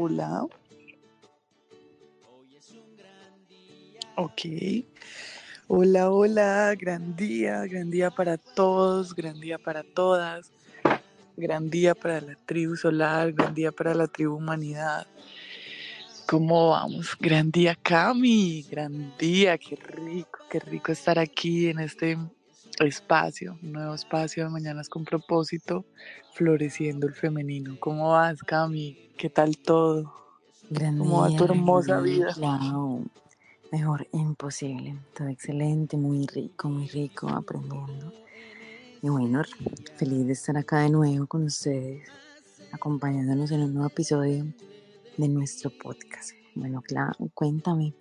[0.00, 0.46] Hola.
[4.14, 4.40] Ok.
[5.66, 10.52] Hola, hola, gran día, gran día para todos, gran día para todas,
[11.36, 15.04] gran día para la tribu solar, gran día para la tribu humanidad.
[16.28, 17.16] ¿Cómo vamos?
[17.18, 22.16] Gran día, Cami, gran día, qué rico, qué rico estar aquí en este
[22.84, 25.84] espacio, un nuevo espacio de Mañanas con propósito,
[26.34, 27.76] floreciendo el femenino.
[27.80, 29.10] ¿Cómo vas, Cami?
[29.16, 30.12] ¿Qué tal todo?
[30.70, 32.34] Gran ¿Cómo va día, tu gran hermosa día, vida?
[32.34, 33.04] Clau.
[33.72, 34.98] Mejor imposible.
[35.16, 38.12] Todo excelente, muy rico, muy rico, aprendiendo.
[39.02, 39.42] Y bueno,
[39.96, 42.08] feliz de estar acá de nuevo con ustedes,
[42.72, 44.46] acompañándonos en un nuevo episodio
[45.16, 46.32] de nuestro podcast.
[46.54, 47.94] Bueno, Clau, cuéntame,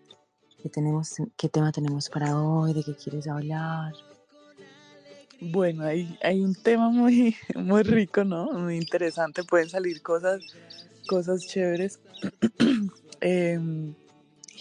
[0.61, 2.73] ¿qué, tenemos, qué tema tenemos para hoy?
[2.73, 3.93] ¿De qué quieres hablar?
[5.39, 8.51] Bueno, hay, hay un tema muy, muy rico, ¿no?
[8.53, 9.43] Muy interesante.
[9.43, 10.41] Pueden salir cosas,
[11.07, 11.99] cosas chéveres.
[13.19, 13.95] Em,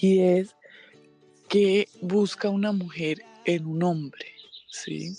[0.00, 0.56] y es
[1.48, 4.26] que busca una mujer en un hombre,
[4.68, 5.18] ¿sí?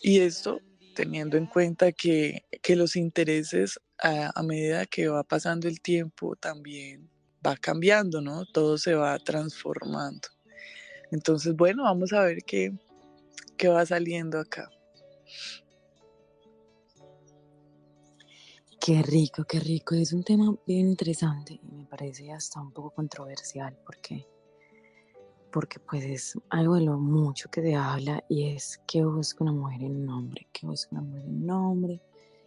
[0.00, 0.62] Y esto
[0.94, 6.36] teniendo en cuenta que, que los intereses a, a medida que va pasando el tiempo
[6.36, 7.10] también
[7.46, 8.46] va cambiando, ¿no?
[8.46, 10.28] Todo se va transformando.
[11.10, 12.72] Entonces, bueno, vamos a ver qué,
[13.56, 14.70] qué va saliendo acá.
[18.80, 19.94] Qué rico, qué rico.
[19.94, 24.28] Es un tema bien interesante y me parece hasta un poco controversial porque,
[25.50, 29.54] porque pues es algo de lo mucho que se habla y es que busca una
[29.54, 32.02] mujer en un hombre, que busca una mujer en un hombre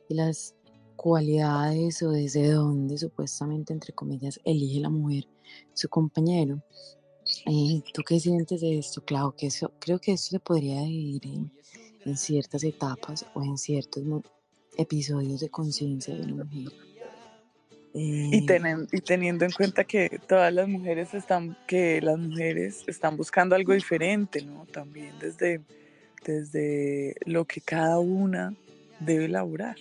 [0.09, 0.53] y las
[0.95, 5.27] cualidades o desde dónde supuestamente, entre comillas, elige la mujer
[5.73, 6.61] su compañero.
[7.45, 9.33] Eh, ¿Tú qué sientes de esto, Clau?
[9.35, 11.51] Que eso, creo que esto se podría dividir en,
[12.05, 14.03] en ciertas etapas o en ciertos
[14.77, 16.73] episodios de conciencia de una mujer.
[17.93, 22.83] Y, Eh, tenen- y teniendo en cuenta que todas las mujeres están, que las mujeres
[22.87, 24.65] están buscando algo diferente, ¿no?
[24.71, 25.61] También desde,
[26.23, 28.53] desde lo que cada una
[28.99, 29.77] debe elaborar.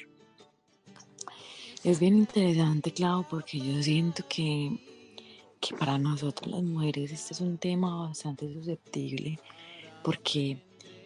[1.84, 4.78] es bien interesante, Clau, porque yo siento que,
[5.74, 9.40] para nosotras las mujeres este es un tema bastante susceptible,
[10.02, 10.60] porque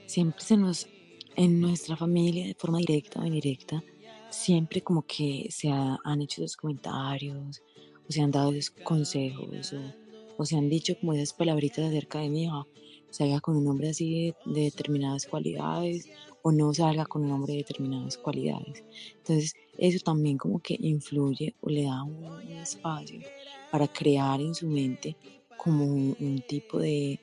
[0.06, 0.88] siempre se nos,
[1.36, 3.84] en nuestra familia, de forma directa o indirecta,
[4.28, 7.62] siempre como que se ha- han hecho esos comentarios,
[8.08, 9.94] o se han dado esos consejos, o,
[10.36, 12.66] o se han dicho como esas palabritas acerca de mi hija,
[13.10, 16.10] salga con un hombre así de, de determinadas cualidades,
[16.42, 18.84] o no salga con un hombre de determinadas cualidades.
[19.18, 23.24] Entonces, eso también como que influye o le da un, un espacio
[23.70, 25.18] para crear en su mente
[25.56, 27.20] como un, un tipo de,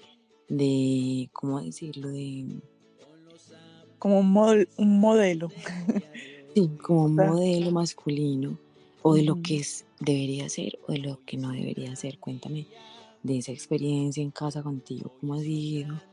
[0.50, 2.09] de, ¿cómo decirlo?
[2.12, 2.45] De,
[4.00, 5.53] Como un, mod- un modelo.
[6.53, 8.62] sí, como un modelo masculino
[9.01, 12.19] o de lo que es, debería ser o de lo que no debería ser.
[12.19, 12.68] Cuéntame
[13.24, 16.03] de esa experiencia en casa contigo, cómo ha sido,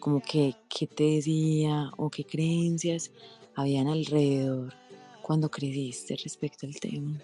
[0.00, 3.12] como que, qué te decía o qué creencias
[3.54, 4.74] habían alrededor
[5.32, 7.18] cuando creciste respecto al tema.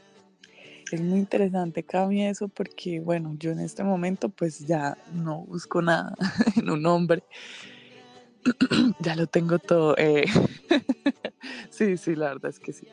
[0.91, 5.82] Es muy interesante, Cami, eso porque, bueno, yo en este momento pues ya no busco
[5.82, 6.14] nada
[6.56, 7.22] en un hombre.
[9.00, 9.94] ya lo tengo todo.
[9.98, 10.24] eh.
[11.70, 12.86] sí, sí, la verdad es que sí.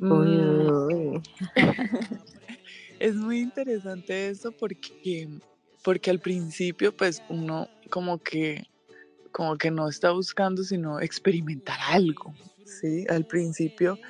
[0.00, 0.38] Mm, uy,
[1.14, 1.22] uy.
[3.00, 5.30] es muy interesante eso porque,
[5.82, 8.66] porque al principio pues uno como que,
[9.32, 12.34] como que no está buscando sino experimentar algo,
[12.66, 13.06] ¿sí?
[13.08, 14.00] Al principio.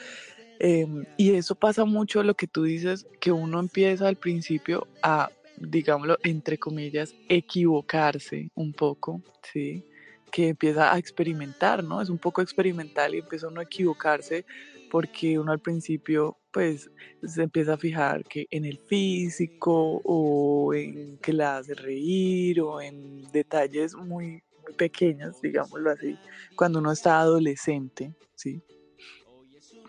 [0.61, 5.31] em, y eso pasa mucho lo que tú dices, que uno empieza al principio a,
[5.59, 9.23] digámoslo, entre comillas, equivocarse un poco,
[9.53, 9.85] ¿sí?
[10.33, 12.03] Que empieza a experimentar, ¿no?
[12.03, 14.47] Es un poco experimental y empieza uno a equivocarse
[14.91, 16.91] porque uno al principio pues
[17.23, 22.81] se empieza a fijar que en el físico o en que la hace reír o
[22.81, 26.19] en detalles muy, muy pequeños, digámoslo así,
[26.57, 28.63] cuando uno está adolescente, ¿sí?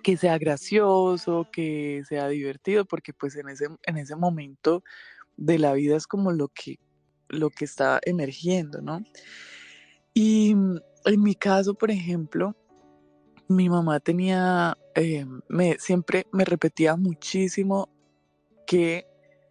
[0.03, 4.83] Que sea gracioso, que sea divertido, porque pues en ese, en ese momento
[5.35, 6.79] de la vida es como lo que,
[7.29, 9.01] lo que está emergiendo, ¿no?
[10.13, 12.56] Y en mi caso, por ejemplo,
[13.47, 17.89] mi mamá tenía, eh, me, siempre me repetía muchísimo
[18.65, 19.06] que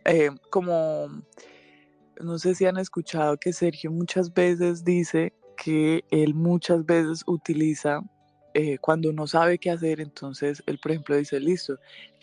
[0.04, 1.08] eh, como,
[2.20, 8.00] no sé si han escuchado que Sergio muchas veces dice que él muchas veces utiliza,
[8.54, 11.78] eh, cuando no sabe qué hacer, entonces él, por ejemplo, dice, listo,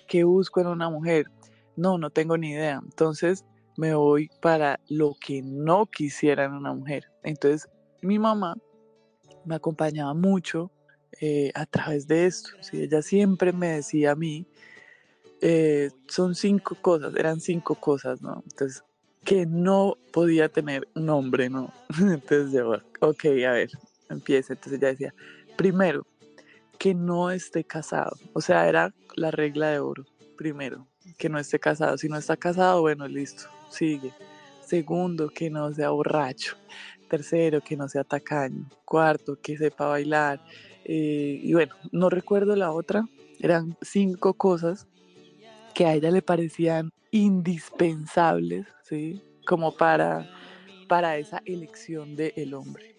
[0.08, 1.28] ¿qué busco en una mujer?
[1.76, 2.80] No, no tengo ni idea.
[2.84, 3.46] Entonces
[3.78, 7.12] me voy para lo que no quisiera en una mujer.
[7.24, 7.70] Entonces
[8.02, 8.56] mi mamá
[9.46, 10.72] me acompañaba mucho
[11.20, 12.50] eh, a través de esto.
[12.62, 12.84] ¿sí?
[12.84, 14.46] Ella siempre me decía a mí,
[15.42, 18.42] eh, son cinco cosas, eran cinco cosas, ¿no?
[18.50, 18.84] Entonces,
[19.24, 21.72] que no podía tener un hombre, ¿no?
[22.00, 23.70] Entonces yo, ok, a ver,
[24.10, 24.54] empieza.
[24.54, 25.14] Entonces ella decía,
[25.56, 26.06] primero,
[26.78, 28.16] que no esté casado.
[28.34, 30.06] O sea, era la regla de oro.
[30.38, 30.88] Primero,
[31.18, 31.98] que no esté casado.
[31.98, 34.12] Si no está casado, bueno, listo, sigue.
[34.66, 36.58] Segundo, que no sea borracho.
[37.10, 38.68] Tercero, que no sea tacaño.
[38.86, 40.42] Cuarto, que sepa bailar.
[40.84, 43.06] Eh, y bueno, no recuerdo la otra.
[43.40, 44.88] Eran cinco cosas
[45.74, 49.22] que a ella le parecían indispensables, ¿sí?
[49.46, 50.30] Como para,
[50.88, 52.96] para esa elección del el hombre.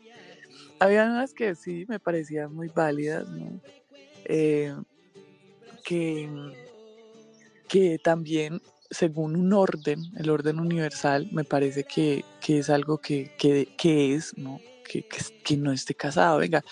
[0.81, 3.61] Había unas que sí me parecían muy válidas, ¿no?
[4.26, 4.75] Eh,
[5.85, 6.29] que,
[7.69, 8.61] que también
[8.91, 14.15] según un orden, el orden universal, me parece que, que es algo que, que, que
[14.15, 14.61] es, ¿no?
[14.88, 16.38] Que, que, que, no esté casado.
[16.38, 16.62] Venga,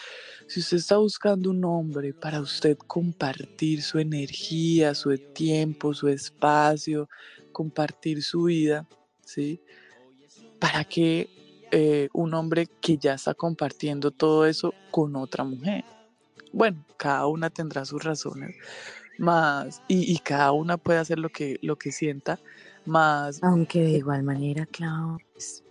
[0.47, 7.09] si usted está buscando un hombre para usted compartir su energía, su tiempo, su espacio,
[7.53, 8.87] compartir su vida,
[9.25, 9.61] ¿sí?
[10.59, 11.29] ¿Para qué
[11.71, 15.85] eh, un hombre que ya está compartiendo todo eso con otra mujer?
[16.53, 18.55] Bueno, cada una tendrá sus razones,
[19.19, 22.39] más, y, y cada una puede hacer lo que, lo que sienta,
[22.85, 23.43] más...
[23.43, 25.65] Aunque de igual manera, Clau, pues,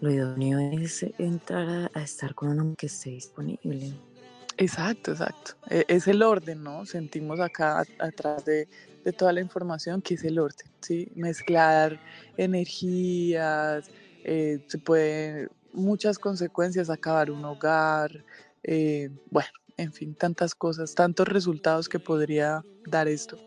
[0.00, 3.92] lo idóneo es entrar a, estar con un hombre que esté disponible.
[4.56, 5.52] Exacto, exacto.
[5.68, 6.84] E, es el orden, ¿no?
[6.84, 8.68] Sentimos acá atrás de,
[9.04, 11.10] de, toda la información que es el orden, ¿sí?
[11.14, 12.00] Mezclar
[12.36, 13.90] energías,
[14.24, 18.24] eh, se puede, muchas consecuencias, acabar un hogar,
[18.62, 23.38] eh, bueno, en fin, tantas cosas, tantos resultados que podría dar esto.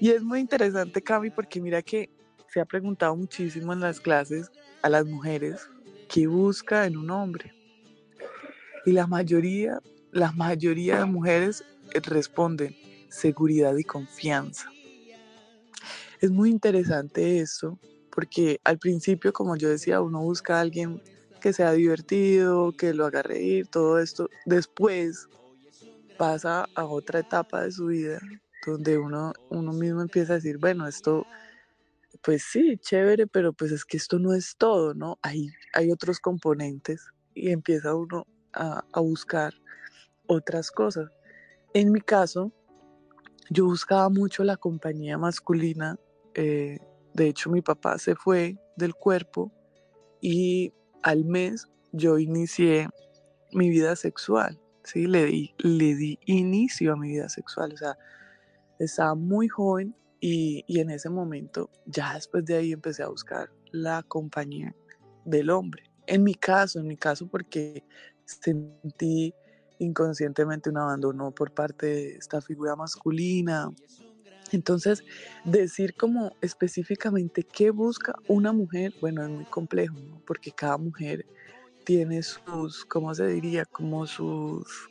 [0.00, 2.10] Y es muy interesante, Cami, porque mira que
[2.48, 4.50] se ha preguntado muchísimo en las clases
[4.82, 5.68] a las mujeres
[6.12, 7.54] qué busca en un hombre.
[8.84, 9.78] Y la mayoría,
[10.10, 11.64] la mayoría de mujeres
[12.02, 12.76] responden
[13.08, 14.74] seguridad y confianza.
[16.20, 17.78] Es muy interesante esto
[18.10, 21.00] porque al principio, como yo decía, uno busca a alguien
[21.40, 24.28] que sea divertido, que lo haga reír, todo esto.
[24.44, 25.28] Después
[26.16, 28.20] pasa a otra etapa de su vida
[28.66, 31.26] donde uno, uno mismo empieza a decir, bueno, esto,
[32.22, 35.18] pues sí, chévere, pero pues es que esto no es todo, ¿no?
[35.22, 39.54] Hay, hay otros componentes y empieza uno a, a buscar
[40.26, 41.10] otras cosas.
[41.72, 42.52] En mi caso,
[43.50, 45.98] yo buscaba mucho la compañía masculina.
[46.34, 46.78] Eh,
[47.14, 49.52] de hecho, mi papá se fue del cuerpo
[50.20, 52.88] y al mes yo inicié
[53.52, 54.60] mi vida sexual.
[54.84, 55.06] ¿sí?
[55.06, 57.96] Le di, le di inicio a mi vida sexual, o sea,
[58.78, 63.50] estaba muy joven y, y en ese momento, ya después de ahí empecé a buscar
[63.72, 64.74] la compañía
[65.24, 65.84] del hombre.
[66.06, 67.84] En mi caso, en mi caso, porque
[68.24, 69.34] sentí
[69.78, 73.70] inconscientemente un abandono por parte de esta figura masculina.
[74.52, 75.02] Entonces,
[75.44, 80.20] decir como específicamente qué busca una mujer, bueno, es muy complejo, ¿no?
[80.26, 81.24] porque cada mujer
[81.84, 83.64] tiene sus, ¿cómo se diría?
[83.64, 84.90] Como sus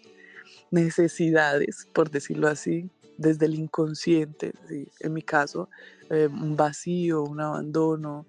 [0.72, 4.88] necesidades, por decirlo así, desde el inconsciente, ¿sí?
[5.01, 5.70] en mi caso,
[6.10, 8.25] eh, un vacío, un abandono,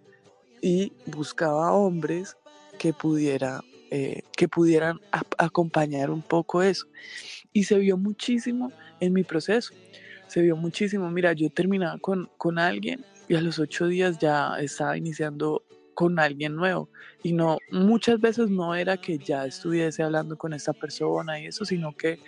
[0.60, 2.36] y buscaba hombres
[2.78, 5.00] que, pudiera, eh, que pudieran
[5.38, 6.86] acompañar un poco eso.
[7.52, 9.72] Y se vio muchísimo en mi proceso,
[10.26, 11.10] se vio muchísimo.
[11.10, 15.62] Mira, yo terminaba con, con alguien y a los ocho días ya estaba iniciando
[15.94, 16.90] con alguien nuevo.
[17.22, 21.64] Y no, muchas veces no era que ya estuviese hablando con esta persona y eso,
[21.64, 22.18] sino que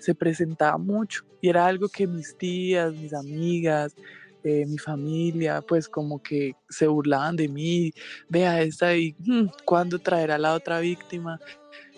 [0.00, 1.22] se presentaba mucho.
[1.40, 3.94] Y era algo que mis tías, mis amigas,
[4.42, 7.92] eh, mi familia, pues como que se burlaban de mí,
[8.28, 9.14] vea esta y
[9.64, 11.38] cuándo traerá la otra víctima.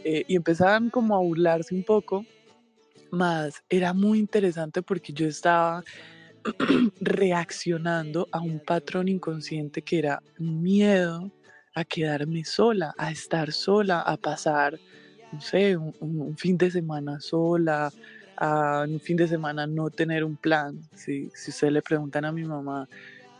[0.04, 2.26] Eh, y empezaban como a burlarse un poco,
[3.12, 5.84] más era muy interesante porque yo estaba
[7.00, 11.30] reaccionando a un patrón inconsciente que era miedo
[11.74, 14.78] a quedarme sola, a estar sola, a pasar,
[15.32, 17.90] no sé, un, un fin de semana sola,
[18.36, 20.78] a un fin de semana no tener un plan.
[20.94, 22.88] Si, si ustedes le preguntan a mi mamá,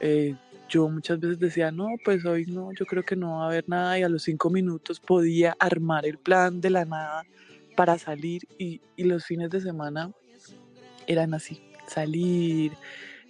[0.00, 0.34] eh,
[0.68, 3.68] yo muchas veces decía, no, pues hoy no, yo creo que no va a haber
[3.68, 7.24] nada y a los cinco minutos podía armar el plan de la nada
[7.76, 10.10] para salir y, y los fines de semana
[11.06, 12.72] eran así, salir,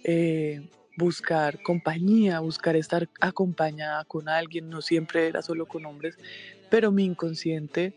[0.03, 6.17] eh, buscar compañía, buscar estar acompañada con alguien, no siempre era solo con hombres,
[6.69, 7.93] pero mi inconsciente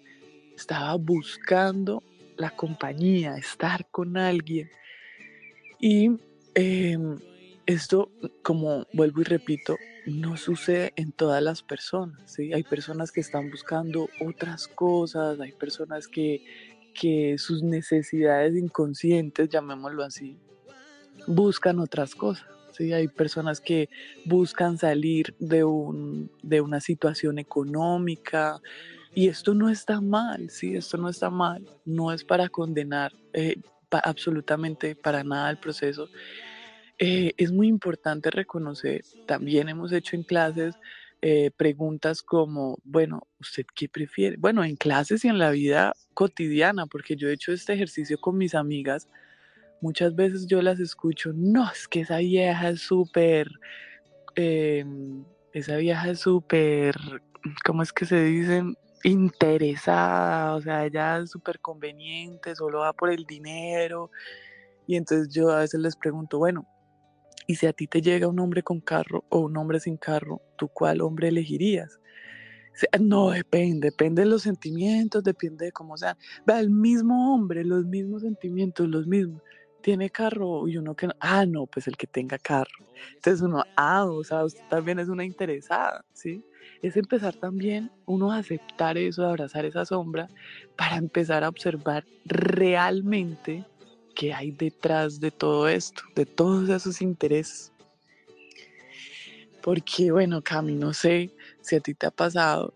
[0.57, 2.03] estaba buscando
[2.37, 4.71] la compañía, estar con alguien.
[5.81, 6.11] Y
[6.55, 6.99] eh,
[7.67, 8.11] esto,
[8.43, 12.21] como vuelvo y repito, no sucede en todas las personas.
[12.31, 12.53] ¿sí?
[12.53, 16.45] Hay personas que están buscando otras cosas, hay personas que,
[16.95, 20.39] que sus necesidades inconscientes, llamémoslo así,
[21.27, 22.47] buscan otras cosas.
[22.73, 22.93] ¿sí?
[22.93, 23.89] Hay personas que
[24.25, 28.61] buscan salir de, un, de una situación económica
[29.17, 30.77] y esto no está mal, ¿sí?
[30.77, 33.57] Esto no está mal, no es para condenar eh,
[33.91, 36.11] absolutamente para nada el proceso.
[36.99, 40.75] Eh, es muy importante reconocer, también hemos hecho en clases
[41.23, 44.37] eh, preguntas como, bueno, ¿usted qué prefiere?
[44.39, 48.37] Bueno, en clases y en la vida cotidiana, porque yo he hecho este ejercicio con
[48.37, 49.09] mis amigas,
[49.81, 53.49] muchas veces yo las escucho, no, es que esa vieja es súper,
[54.35, 56.95] em, esa vieja es súper,
[57.65, 58.77] ¿cómo es que se dicen?
[59.07, 64.11] Interesada, o sea, ella es súper conveniente, solo va por el dinero.
[64.87, 66.67] Y entonces yo a veces les pregunto, bueno,
[67.47, 70.43] ¿y si a ti te llega un hombre con carro o un hombre sin carro,
[70.57, 72.01] tú cuál hombre elegirías?
[73.01, 76.17] No, depende, depende de los sentimientos, depende de cómo sea.
[76.49, 79.41] Va, el mismo hombre, los mismos sentimientos, los mismos
[79.83, 82.87] tiene carro y uno que no, ah, no, pues el que tenga carro.
[83.15, 86.45] Entonces uno, ah, o sea, usted también es una interesada, ¿sí?
[86.83, 90.29] Es empezar también uno a aceptar eso, a abrazar esa sombra,
[90.77, 93.65] para empezar a observar realmente
[94.15, 97.73] qué hay detrás de todo esto, de todos esos intereses.
[99.63, 101.31] Porque, bueno, Cami, no sé
[101.61, 102.73] si a ti te ha pasado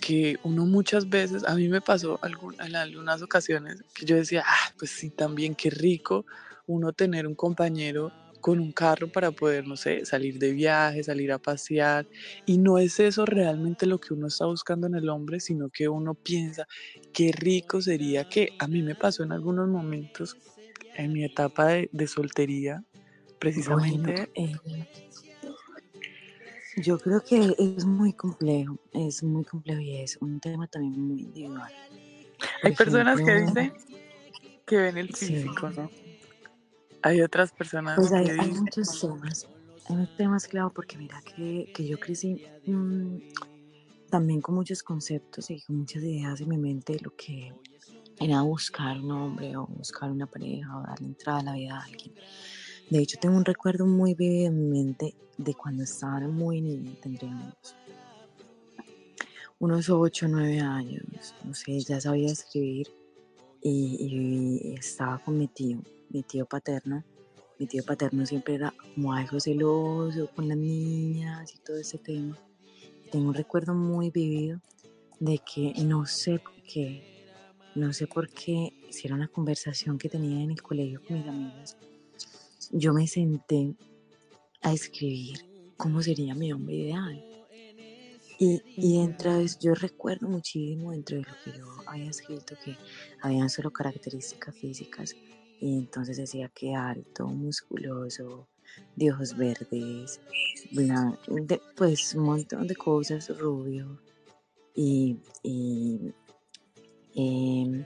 [0.00, 2.18] que uno muchas veces, a mí me pasó
[2.64, 6.24] en algunas ocasiones que yo decía, ah, pues sí, también qué rico
[6.66, 11.32] uno tener un compañero con un carro para poder, no sé, salir de viaje, salir
[11.32, 12.06] a pasear.
[12.46, 15.88] Y no es eso realmente lo que uno está buscando en el hombre, sino que
[15.88, 16.66] uno piensa,
[17.12, 20.36] qué rico sería que a mí me pasó en algunos momentos,
[20.96, 22.82] en mi etapa de, soltería,
[23.38, 24.30] precisamente.
[24.34, 24.52] Eh,
[26.76, 31.22] yo creo que es muy complejo, es muy complejo y es un tema también muy
[31.22, 31.72] individual.
[32.62, 33.72] Hay personas que dicen
[34.66, 35.90] que ven el físico, ¿no?
[37.02, 39.46] Hay otras personas pues hay, hay muchos temas.
[39.88, 43.16] Hay muchos temas, claro, porque mira que, que yo crecí mm,
[44.10, 47.54] también con muchos conceptos y con muchas ideas en mi mente de lo que
[48.18, 51.84] era buscar un hombre o buscar una pareja o darle entrada a la vida a
[51.84, 52.14] alguien.
[52.90, 56.92] De hecho, tengo un recuerdo muy vivo en mi mente de cuando estaba muy niña,
[57.00, 57.54] tendríamos
[59.58, 62.88] unos 8 o 9 años, no sé, ya sabía escribir
[63.62, 65.80] y, y estaba con mi tío
[66.10, 67.04] mi tío paterno.
[67.58, 72.38] Mi tío paterno siempre era como algo celoso con las niñas y todo ese tema.
[73.10, 74.60] Tengo un recuerdo muy vivido
[75.18, 77.02] de que no sé por qué,
[77.74, 81.28] no sé por qué, si era una conversación que tenía en el colegio con mis
[81.28, 81.76] amigas,
[82.72, 83.74] yo me senté
[84.62, 85.44] a escribir
[85.76, 87.24] cómo sería mi hombre ideal.
[88.38, 92.74] Y, y entre yo recuerdo muchísimo dentro de lo que yo había escrito que
[93.20, 95.14] habían solo características físicas,
[95.60, 98.48] y entonces decía que alto, musculoso,
[98.96, 100.20] de ojos verdes,
[101.76, 104.00] pues un montón de cosas, rubio.
[104.74, 105.18] Y,
[107.14, 107.84] em,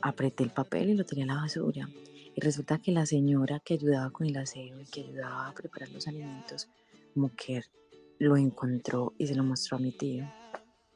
[0.00, 1.88] apreté el papel y lo tiré a la basura.
[2.34, 5.90] Y resulta que la señora que ayudaba con el aseo y que ayudaba a preparar
[5.90, 6.68] los alimentos,
[7.36, 7.62] que
[8.18, 10.30] lo encontró y se lo mostró a mi tío.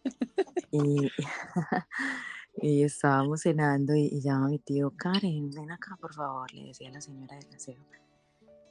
[0.73, 1.11] y,
[2.57, 7.01] y estábamos cenando y, llama mi tío, Karen, ven acá por favor, le decía la
[7.01, 7.83] señora del aseo.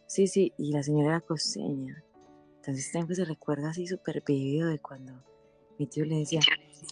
[0.07, 2.03] Sí, sí, y la señora era costeña.
[2.57, 5.13] Entonces siempre se recuerda así súper vivido de cuando
[5.77, 6.39] mi tío le decía,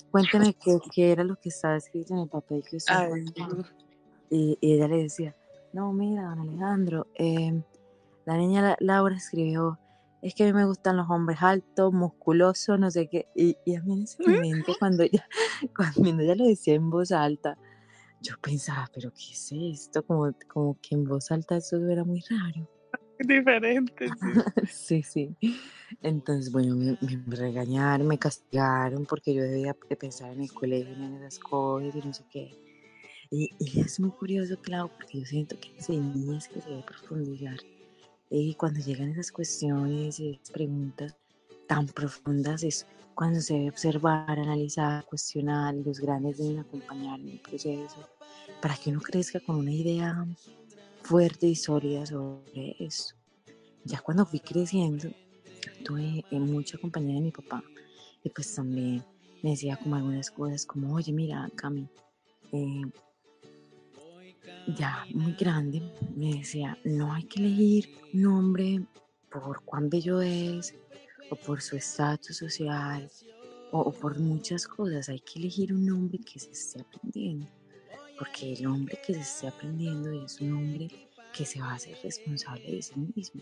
[0.09, 2.93] cuéntame qué, era lo que estaba escrito en el papel que usted
[4.29, 5.35] y, y, ella le decía,
[5.73, 7.63] no, mira, don Alejandro, em,
[8.25, 9.79] la niña Laura escribió,
[10.21, 13.27] es que a mí me gustan los hombres altos, musculosos, no sé qué.
[13.35, 15.27] Y, y a mí en ese momento, cuando ella,
[15.75, 17.57] cuando ella lo decía en voz alta,
[18.21, 20.05] yo pensaba, pero ¿qué es esto?
[20.05, 22.69] Como, como que en voz alta eso era muy raro.
[23.19, 24.07] Diferente.
[24.69, 25.35] Sí, sí.
[26.01, 26.97] Entonces, bueno, me,
[27.35, 32.13] regañaron, me castigaron porque yo debía pensar en el colegio, en esas cosas y no
[32.13, 32.51] sé qué.
[33.31, 36.83] Y, y es muy curioso, claro, porque yo siento que en niñas que se debe
[36.83, 37.57] profundizar
[38.31, 41.17] y cuando llegan esas cuestiones esas preguntas
[41.67, 47.29] tan profundas es cuando se debe observar, analizar, cuestionar y los grandes deben acompañar en
[47.29, 48.07] el proceso
[48.61, 50.25] para que uno crezca con una idea
[51.03, 53.15] fuerte y sólida sobre eso.
[53.83, 55.09] Ya cuando fui creciendo,
[55.83, 57.61] tuve mucha compañía de mi papá
[58.23, 59.03] y pues también
[59.43, 61.89] me decía como algunas cosas como, oye, mira, Cami,
[62.53, 62.81] eh,
[64.75, 65.81] ya muy grande,
[66.15, 68.85] me decía, no hay que elegir un hombre
[69.31, 70.75] por cuán bello es,
[71.29, 73.09] o por su estatus social,
[73.71, 75.09] o, por muchas cosas.
[75.09, 77.47] Hay que elegir un hombre que se esté aprendiendo,
[78.17, 80.89] porque el hombre que se esté aprendiendo es un hombre
[81.33, 83.41] que se va a hacer responsable de sí mismo.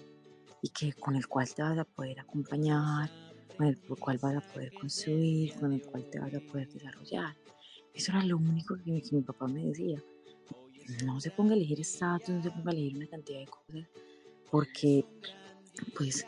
[0.61, 3.09] y que con el cual te vas a poder acompañar,
[3.55, 7.33] con el cual vas a poder construir, con el cual te vas a poder desarrollar.
[7.93, 10.03] Eso era lo único que, mi papá me decía.
[11.03, 13.87] No se ponga a elegir estatus, no se ponga a elegir una cantidad de cosas,
[14.51, 15.05] porque
[15.95, 16.25] pues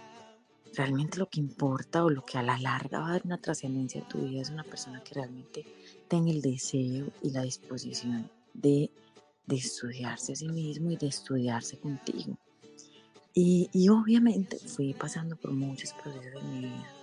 [0.75, 4.01] realmente lo que importa o lo que a la larga va a dar una trascendencia
[4.01, 5.65] a tu vida es una persona que realmente
[6.07, 8.89] tenga el deseo y la disposición de,
[9.47, 12.37] de estudiarse a sí mismo y de estudiarse contigo.
[13.33, 16.93] Y, y, obviamente fui pasando por muchos procesos en mi vida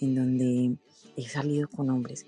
[0.00, 0.76] en donde
[1.16, 2.26] he salido con hombres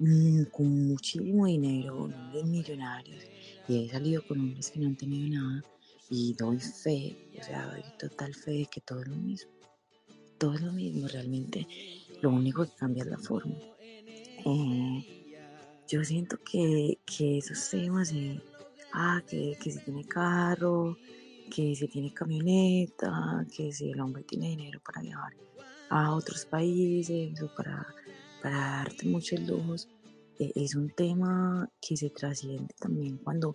[0.00, 3.22] mm, con muchísimo dinero, hombres millonarios,
[3.68, 5.62] y he salido con hombres que no han tenido nada
[6.10, 9.52] y doy fe, o sea, doy total fe de que todo es lo mismo
[10.42, 11.68] todo es lo mismo realmente.
[12.20, 13.54] Lo único que cambia es la forma.
[14.44, 15.36] Eh,
[15.86, 18.42] yo siento que, que esos temas de,
[18.92, 20.98] ah, que, que si tiene carro,
[21.48, 25.32] que si tiene camioneta, que si el hombre tiene dinero para viajar
[25.90, 27.86] a otros países o para,
[28.42, 29.88] para darte muchos lujos,
[30.54, 33.54] es un tema que se trasciende también cuando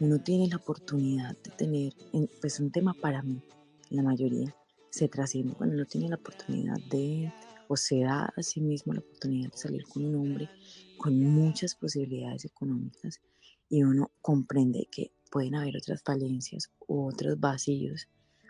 [0.00, 1.92] uno tiene la oportunidad de tener,
[2.40, 3.40] pues un tema para mí,
[3.90, 4.54] la mayoría,
[4.90, 7.32] se trasciende cuando uno tiene la oportunidad de,
[7.68, 10.50] o se da a sí mismo la oportunidad de salir con un hombre
[10.98, 13.20] con muchas posibilidades económicas
[13.68, 18.08] y uno comprende que pueden haber otras falencias u otros vacíos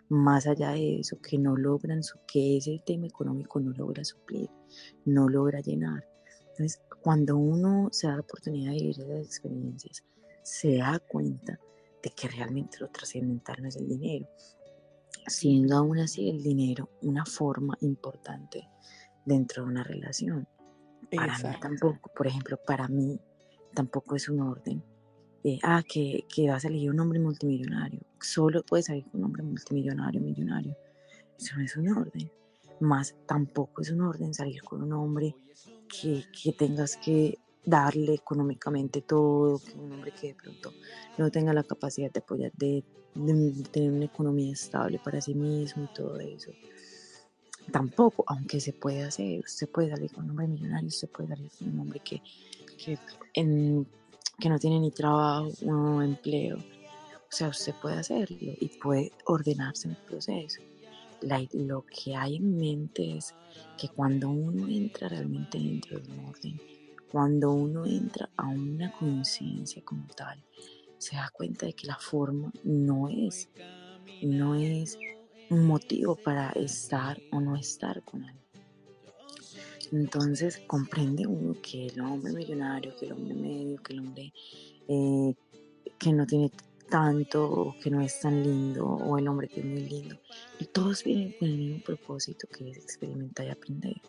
[0.09, 2.01] más allá de eso que no logran,
[2.31, 4.49] que ese tema económico no logra suplir,
[5.05, 6.07] no logra llenar.
[6.51, 10.03] Entonces, cuando uno se da la oportunidad de vivir esas experiencias,
[10.43, 11.59] se da cuenta
[12.01, 14.27] de que realmente lo trascendental no es el dinero,
[15.27, 18.67] siendo aún así el dinero una forma importante
[19.25, 20.47] dentro de una relación.
[21.11, 23.19] Para mí tampoco, por ejemplo, para mí
[23.73, 24.83] tampoco es un orden.
[25.63, 28.01] ah, que, que vas a elegir un hombre multimillonario.
[28.19, 30.75] Solo puedes salir con un hombre multimillonario, millonario.
[31.37, 32.31] Eso no es un orden.
[32.79, 35.35] Más tampoco es un orden salir con un hombre
[35.87, 40.73] que, que tengas que darle económicamente todo, que un hombre que de pronto
[41.17, 42.83] no tenga la capacidad de apoyar, de
[43.71, 46.51] tener una economía estable para sí mismo y todo eso.
[47.71, 51.51] Tampoco, aunque se puede hacer, usted puede salir con un hombre millonario, usted puede salir
[51.59, 52.21] con un hombre que,
[52.77, 52.97] que,
[53.33, 56.57] que no tiene ni trabajo, no empleo.
[56.57, 60.61] O sea, usted puede hacerlo y puede ordenarse en el proceso.
[61.53, 63.33] Lo que hay en mente es
[63.77, 66.61] que cuando uno entra realmente dentro de un orden,
[67.11, 70.43] cuando uno entra a una conciencia como tal,
[70.97, 73.49] se da cuenta de que la forma no es,
[74.21, 74.97] no es
[75.49, 78.35] un motivo para estar o no estar con él.
[79.91, 84.33] Entonces comprende uno que el hombre millonario, que el hombre medio, que el hombre
[84.87, 85.33] eh,
[85.97, 86.51] que no tiene
[86.89, 90.17] tanto o que no es tan lindo o el hombre que es muy lindo.
[90.59, 94.01] Y todos vienen con el mismo propósito que es experimentar y aprender.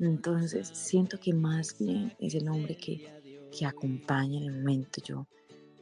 [0.00, 5.00] Entonces siento que más bien es el hombre que, que acompaña en el momento.
[5.02, 5.26] Yo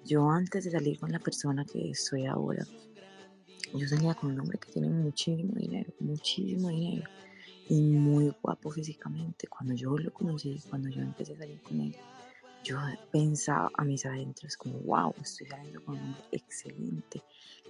[0.06, 2.64] yo antes de salir con la persona que estoy ahora,
[3.74, 7.10] yo salía con un hombre que tiene muchísimo dinero, muchísimo dinero
[7.68, 9.48] y muy guapo físicamente.
[9.48, 11.96] Cuando yo lo conocí, cuando yo empecé a salir con él,
[12.66, 12.78] yo
[13.12, 17.22] pensaba a mis adentros como, wow, estoy saliendo con un hombre excelente.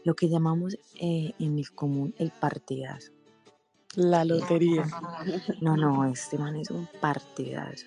[0.04, 3.12] Lo que llamamos eh, en el común el partidazo.
[3.94, 4.87] La lotería.
[5.61, 7.87] No, no, este man es un partidazo.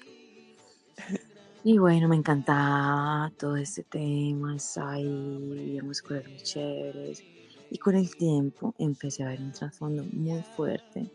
[1.63, 7.23] Y bueno, me encantaba todo este tema, estaba ahí, vivíamos cosas muy chéveres.
[7.71, 11.11] Y con el tiempo empecé a ver un trasfondo muy fuerte,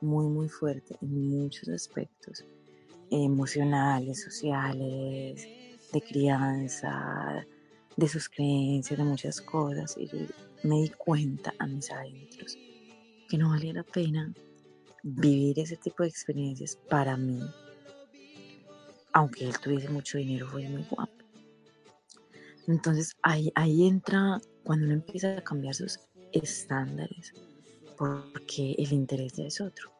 [0.00, 2.44] muy, muy fuerte en muchos aspectos
[3.10, 5.48] emocionales, sociales,
[5.92, 7.46] de crianza,
[7.96, 9.96] de sus creencias, de muchas cosas.
[9.98, 10.08] Y
[10.62, 12.58] me di cuenta a mis adentros
[13.28, 14.32] que no valía la pena
[15.02, 17.40] vivir ese tipo de experiencias para mí,
[19.12, 21.12] aunque él tuviese mucho dinero, fue muy guapo.
[22.66, 26.00] Entonces ahí, ahí entra cuando uno empieza a cambiar sus
[26.32, 27.32] estándares,
[27.96, 29.90] porque el interés ya es otro.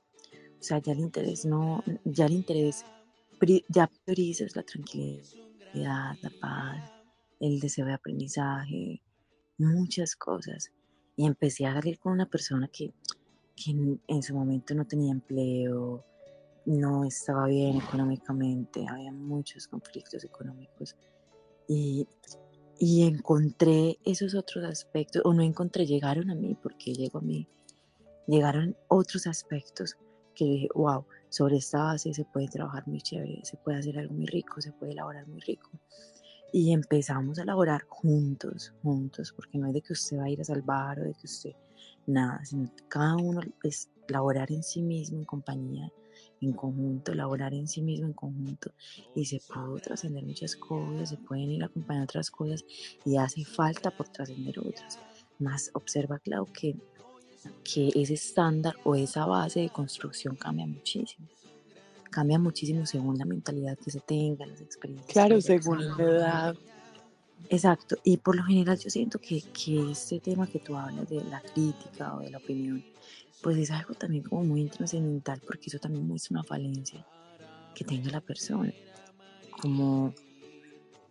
[0.58, 2.84] O sea, ya el interés no, ya el interés,
[3.68, 6.92] ya priorizas la tranquilidad, la paz,
[7.40, 9.03] el deseo de aprendizaje,
[9.59, 10.72] muchas cosas.
[11.16, 12.92] Y empecé a salir con una persona que,
[13.55, 16.05] que en su momento no tenía empleo,
[16.66, 20.96] no estaba bien económicamente, había muchos conflictos económicos
[21.68, 22.07] y,
[22.79, 27.49] encontré esos otros aspectos, o no encontré, llegaron a mí, porque llegó a mí,
[28.27, 29.96] llegaron otros aspectos
[30.35, 34.14] que dije, wow, sobre esta base se puede trabajar muy chévere, se puede hacer algo
[34.14, 35.70] muy rico, se puede elaborar muy rico.
[36.51, 40.40] Y empezamos a elaborar juntos, juntos, porque no es de que usted va a ir
[40.40, 41.53] a salvar o de que usted
[42.07, 45.92] nada, sino cada uno es laborar en sí mismo, en compañía,
[46.40, 48.72] en conjunto, laborar en sí mismo en conjunto
[49.14, 52.64] y se puede trascender muchas cosas, se pueden ir acompañando otras cosas
[53.05, 54.99] y hace falta por trascender otras.
[55.38, 56.77] Más observa, claro, que,
[57.64, 61.29] que ese estándar o esa base de construcción cambia muchísimo.
[62.11, 65.12] Cambia muchísimo según la mentalidad que se tenga, las experiencias.
[65.12, 66.57] Claro, según la edad.
[67.49, 71.22] Exacto, y por lo general yo siento que, que este tema que tú hablas de
[71.25, 72.85] la crítica o de la opinión,
[73.42, 77.07] pues es algo también como muy trascendental porque eso también muestra una falencia
[77.75, 78.72] que tenga la persona,
[79.61, 80.14] como,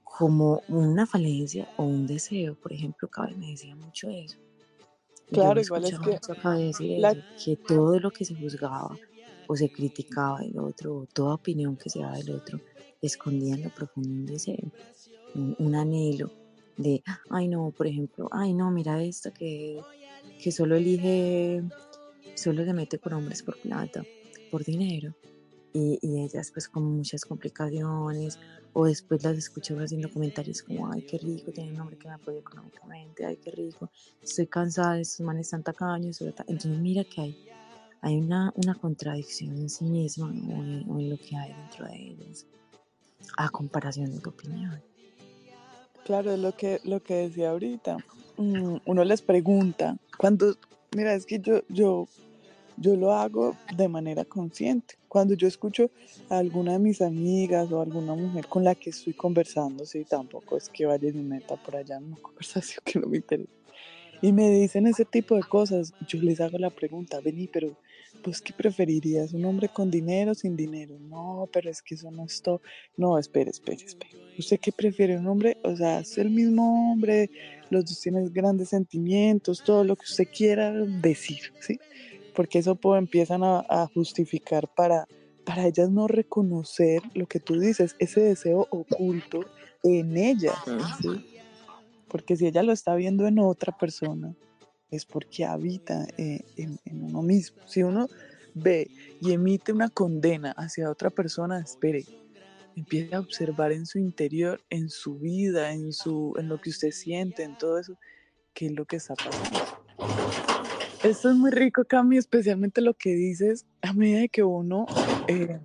[0.04, 4.38] como una falencia o un deseo, por ejemplo, Cabe me decía mucho eso.
[5.32, 6.20] Claro, igual es que,
[7.44, 8.98] que todo lo que se juzgaba
[9.48, 12.60] o se criticaba del otro, o toda opinión que se daba del otro,
[13.02, 14.72] escondía en lo profundo un deseo
[15.36, 16.32] un, anhelo
[16.78, 19.80] de, ay no, por ejemplo, ay no, mira esta que,
[20.38, 21.64] que solo elige,
[22.36, 24.04] solo se mete con hombres por plata,
[24.52, 25.14] por dinero.
[25.78, 28.40] Y, ellas pues con muchas complicaciones
[28.72, 32.14] o después las escucho haciendo comentarios como ay qué rico tiene un hombre que me
[32.14, 33.90] apoya económicamente ay qué rico
[34.22, 37.38] estoy cansada estos manes tan tacaños entonces mira que hay
[38.02, 42.46] hay una, una contradicción en sí misma o en, lo que hay dentro de ellas
[43.36, 44.82] a comparación de tu opinión
[46.06, 47.98] Claro, es lo que, lo que decía ahorita.
[48.38, 50.56] Mm, uno les pregunta, cuando,
[50.96, 52.08] mira, es que yo,
[52.78, 54.96] yo lo hago de manera consciente.
[55.08, 55.92] Cuando yo escucho
[56.30, 60.58] a alguna de mis amigas o alguna mujer con la que estoy conversando, sí, tampoco
[60.58, 63.50] es que vaya mi meta por allá en una conversación que no me interesa.
[64.22, 67.78] Y me dicen ese tipo de cosas, yo les hago la pregunta, vení, pero
[68.24, 69.34] pues ¿qué preferirías?
[69.34, 70.98] ¿Un hombre con dinero o sin dinero?
[71.00, 72.62] No, pero es que eso no es todo.
[72.98, 74.12] No, espere, espere, espere.
[74.38, 75.18] ¿Usted qué prefiere?
[75.18, 75.58] ¿Un hombre?
[75.64, 77.30] O sea, es el mismo hombre,
[77.70, 81.80] los dos tienen grandes sentimientos, todo lo que usted quiera decir, ¿sí?
[82.36, 85.08] Porque eso pues, empiezan a, justificar para,
[85.46, 89.46] para ellas no reconocer lo que tú dices, ese deseo oculto
[89.84, 90.54] en ella,
[91.02, 91.40] ¿sí?
[92.08, 94.36] Porque si ella lo está viendo en otra persona,
[94.92, 97.62] es porque habita eh, en, uno mismo.
[97.68, 98.08] Si uno
[98.54, 98.90] ve
[99.22, 102.06] y emite una condena hacia otra persona, espere,
[102.76, 106.92] empiece a observar en su interior, en su vida, en, su, en lo que usted
[106.92, 107.98] siente, en todo eso,
[108.54, 110.55] qué es lo que está pasando.
[111.06, 114.88] Esto es muy rico, Cami, especialmente lo que dices a medida que uno
[115.28, 115.60] eh,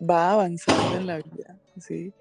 [0.00, 2.14] va avanzando en la vida, ¿sí?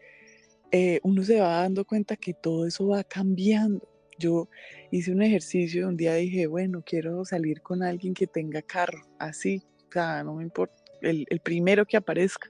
[0.71, 4.49] Eh, uno se va dando cuenta que todo eso va cambiando yo
[4.91, 9.61] hice un ejercicio, un día dije, bueno, quiero salir con alguien que tenga carro, así,
[9.89, 12.49] o sea, no me importa, el, primero que aparezca.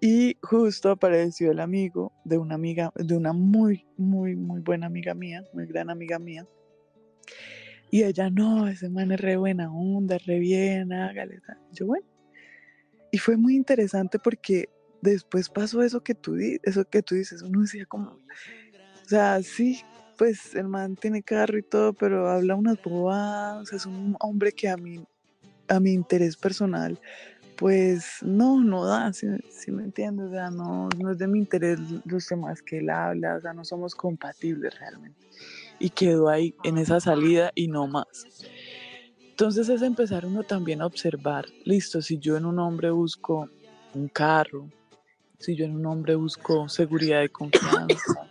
[0.00, 5.12] Y justo apareció el amigo de una amiga, de una muy, muy, muy buena amiga
[5.12, 6.46] mía, muy gran amiga mía.
[7.90, 11.40] Y ella, no, ese man es re buena onda, re bien, hágale.
[11.72, 12.06] Yo, bueno.
[13.10, 14.68] Y fue muy interesante porque
[15.00, 19.80] después pasó eso que tú, eso que tú dices, uno decía como, o sea, sí,
[20.18, 24.68] pues el man tiene carro y todo, pero habla unas bobadas, es un hombre que
[24.68, 25.02] a mí,
[25.68, 26.98] a mi interés personal,
[27.56, 29.26] pues no, no da, si,
[29.72, 33.36] me entiendes, o sea, no, no es de mi interés los temas que él habla,
[33.36, 35.18] o sea, no somos compatibles realmente.
[35.78, 38.26] Y quedó ahí en esa salida y no más.
[39.30, 43.48] Entonces es empezar uno también a observar, listo, si yo en un hombre busco
[43.94, 44.68] un carro,
[45.38, 48.28] si yo en un hombre busco seguridad y confianza,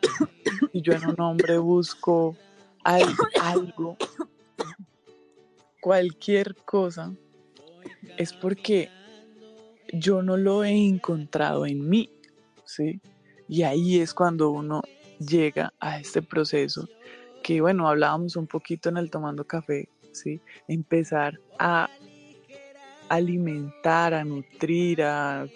[0.74, 2.36] y yo en un hombre busco
[2.84, 3.98] algo,
[5.80, 7.14] cualquier cosa,
[8.18, 8.90] es porque
[9.94, 12.10] yo no lo he encontrado en mí,
[12.66, 13.00] ¿sí?
[13.48, 14.82] Y ahí es cuando uno
[15.20, 16.90] llega a este proceso
[17.48, 20.42] que, bueno, hablábamos un poquito en el tomando café, ¿sí?
[20.68, 21.90] Empezar a
[23.08, 25.48] alimentar, a nutrir, a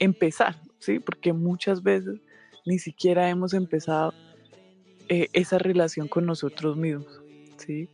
[0.00, 0.98] empezar, ¿sí?
[0.98, 2.18] Porque muchas veces
[2.66, 4.12] ni siquiera hemos empezado
[5.08, 7.22] eh, esa relación con nosotros mismos,
[7.58, 7.88] ¿sí?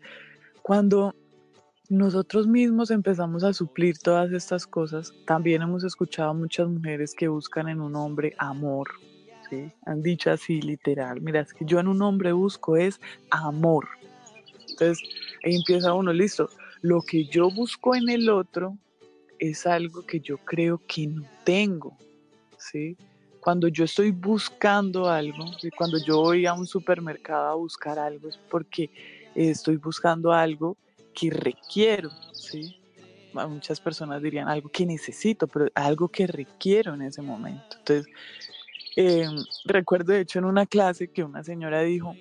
[0.63, 1.15] Cuando
[1.91, 7.29] nosotros mismos empezamos a suplir todas estas cosas, también hemos escuchado a muchas mujeres que
[7.29, 8.89] buscan en un hombre amor,
[9.53, 9.73] ¿sí?
[9.85, 13.87] Han dicho así literal, mira, es que yo en un hombre busco es amor.
[14.71, 14.99] Entonces,
[15.45, 16.49] ahí empieza uno, listo,
[16.81, 18.79] lo que yo busco en el otro
[19.39, 21.99] es algo que yo creo que no tengo,
[22.57, 22.97] ¿sí?
[23.43, 25.45] cuando yo estoy buscando algo,
[25.77, 28.89] cuando yo voy a un supermercado a buscar algo, es porque
[29.35, 30.77] estoy buscando algo
[31.13, 32.81] que requiero, ¿sí?
[33.33, 37.79] Muchas personas dirían algo que necesito, pero algo que requiero en ese momento.
[37.79, 38.07] Entonces,
[38.97, 42.15] em, recuerdo de hecho en una clase que una señora dijo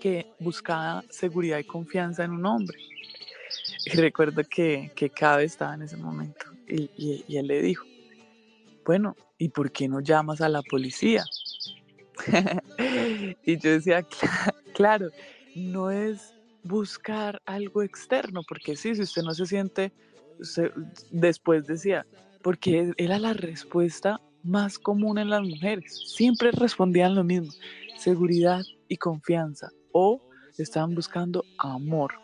[0.00, 2.78] que buscaba seguridad y confianza en un hombre.
[3.86, 6.90] y recuerdo que, que Cabe estaba en ese momento y,
[7.28, 7.86] y, él le dijo,
[8.84, 11.24] bueno, ¿y por qué no llamas a la policía?
[13.44, 14.04] y yo decía,
[14.74, 15.10] claro,
[15.54, 19.92] no es buscar algo externo, porque sí, si usted no se siente,
[21.10, 22.06] después decía,
[22.42, 27.52] porque era la respuesta más común en las mujeres, siempre respondían lo mismo,
[27.98, 30.20] seguridad y confianza, o
[30.56, 32.14] estaban buscando amor.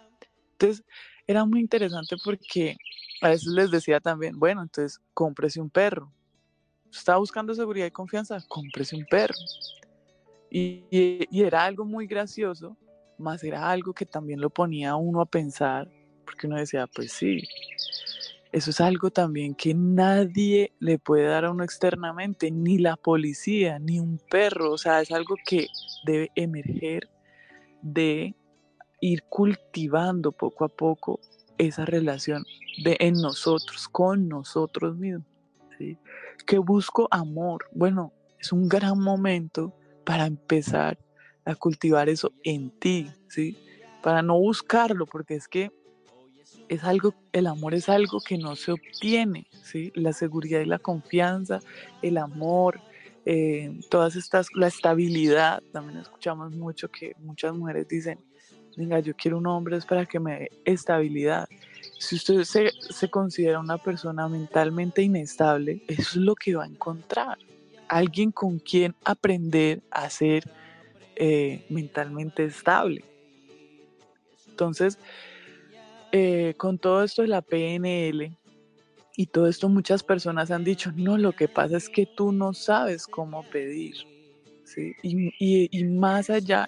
[0.53, 0.85] Entonces,
[1.27, 2.77] era muy interesante porque
[3.21, 6.13] a veces les decía también, bueno, entonces cómprese un perro.
[6.91, 9.35] Estaba buscando seguridad y confianza, cómprese un perro.
[10.51, 12.77] Y, y, era algo muy gracioso,
[13.17, 15.91] más era algo que también lo ponía uno a pensar,
[16.27, 17.43] porque uno decía, pues sí,
[18.53, 23.79] eso es algo también que nadie le puede dar a uno externamente, ni la policía,
[23.79, 25.69] ni un perro, o sea, es algo que
[26.05, 27.09] debe emerger
[27.81, 28.35] de
[29.01, 31.19] ir cultivando poco a poco
[31.57, 32.45] esa relación
[32.85, 35.27] de en nosotros, con nosotros mismos.
[36.47, 37.65] Que busco amor.
[37.73, 40.99] Bueno, es un gran momento para empezar
[41.45, 43.59] a cultivar eso en ti, ¿sí?
[44.03, 45.73] Para no buscarlo, porque es que
[46.69, 49.93] es algo, el amor es algo que no se obtiene, ¿sí?
[49.95, 51.61] La seguridad y la confianza,
[52.03, 52.81] el amor,
[53.25, 58.19] eh, todas estas, la estabilidad, también escuchamos mucho que muchas mujeres dicen,
[58.77, 61.49] venga, yo quiero un hombre es para que me dé estabilidad.
[61.99, 67.39] Si usted se, considera una persona mentalmente inestable, eso es lo que va a encontrar.
[67.89, 70.51] Alguien con quien aprender a ser
[71.17, 73.05] eh, mentalmente estable.
[74.49, 74.99] Entonces,
[76.13, 78.37] eh, con todo esto de la PNL
[79.17, 82.55] y todo esto, muchas personas han dicho, no, lo que pasa es que tú no
[82.55, 83.95] sabes cómo pedir.
[84.65, 84.95] ¿sí?
[85.03, 86.67] Y, más allá,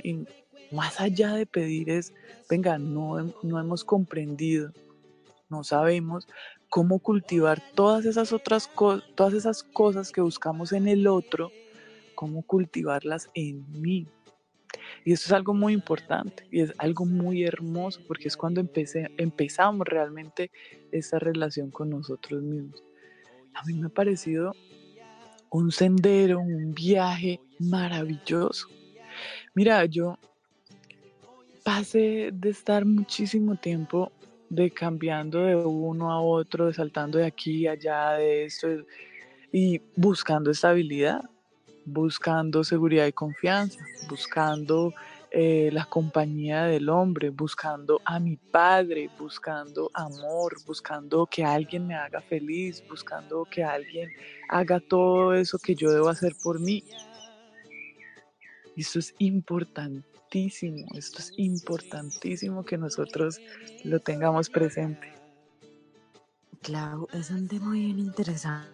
[0.71, 2.13] más allá de pedir es,
[2.49, 4.73] venga, no, no hemos comprendido,
[5.49, 6.27] no sabemos
[6.69, 11.53] cómo cultivar todas esas otras cosas, todas esas cosas que buscamos en el otro,
[12.15, 14.07] cómo cultivarlas en mí.
[15.05, 19.11] Y esto es algo muy importante y es algo muy hermoso porque es cuando empecé,
[19.17, 20.51] empezamos realmente
[20.93, 22.83] esta relación con nosotros mismos.
[23.55, 24.53] A mí me ha parecido
[25.51, 28.69] un sendero, un viaje maravilloso.
[29.55, 30.19] Mira, yo
[31.63, 34.13] pasé de estar muchísimo tiempo
[34.51, 38.69] de cambiando de uno a otro, de saltando de aquí, allá, de esto,
[39.53, 41.23] y buscando estabilidad,
[41.85, 44.93] buscando seguridad y confianza, buscando
[45.31, 51.95] eh, la compañía del hombre, buscando a mi padre, buscando amor, buscando que alguien me
[51.95, 54.11] haga feliz, buscando que alguien
[54.49, 56.85] haga todo eso que yo debo hacer por mí.
[58.77, 63.41] Esto es importante esto es importantísimo que nosotros
[63.85, 65.13] lo tengamos presente.
[66.61, 68.74] Claro, es un tema bien interesante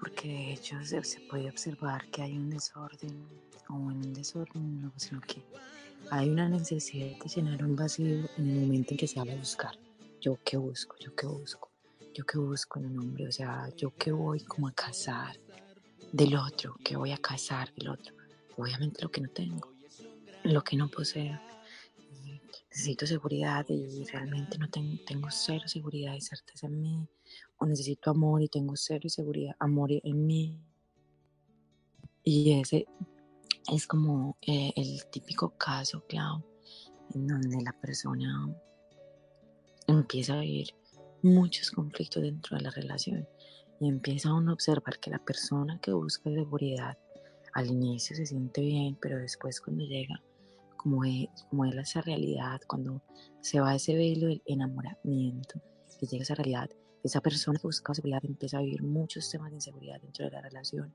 [0.00, 3.26] porque de hecho se, puede observar que hay un desorden,
[3.68, 5.42] o un desorden no, sino que
[6.10, 9.38] hay una necesidad de llenar un vacío en el momento en que se habla de
[9.38, 9.78] buscar.
[10.20, 11.70] Yo qué busco, yo qué busco,
[12.14, 15.36] yo qué busco en un hombre, o sea, yo qué voy como a cazar
[16.12, 18.14] del otro, que voy a cazar del otro.
[18.56, 19.76] Obviamente lo que no tengo
[20.52, 21.38] lo que no poseo.
[22.70, 27.08] Necesito seguridad y realmente no tengo, tengo cero seguridad y certeza en mí.
[27.58, 30.60] O necesito amor y tengo cero seguridad, amor en mí.
[32.22, 32.86] Y ese
[33.72, 36.44] es como eh, el típico caso, claro,
[37.14, 38.48] en donde la persona
[39.86, 40.68] empieza a vivir
[41.22, 43.26] muchos conflictos dentro de la relación
[43.80, 46.98] y empieza uno a observar que la persona que busca seguridad
[47.54, 50.22] al inicio se siente bien, pero después cuando llega
[50.76, 51.02] como
[51.50, 53.02] como es esa realidad, cuando
[53.40, 55.60] se va ese velo del enamoramiento,
[55.98, 56.70] que llega esa realidad,
[57.06, 60.40] esa persona que buscaba seguridad empieza a vivir muchos temas de inseguridad dentro de la
[60.40, 60.92] relación,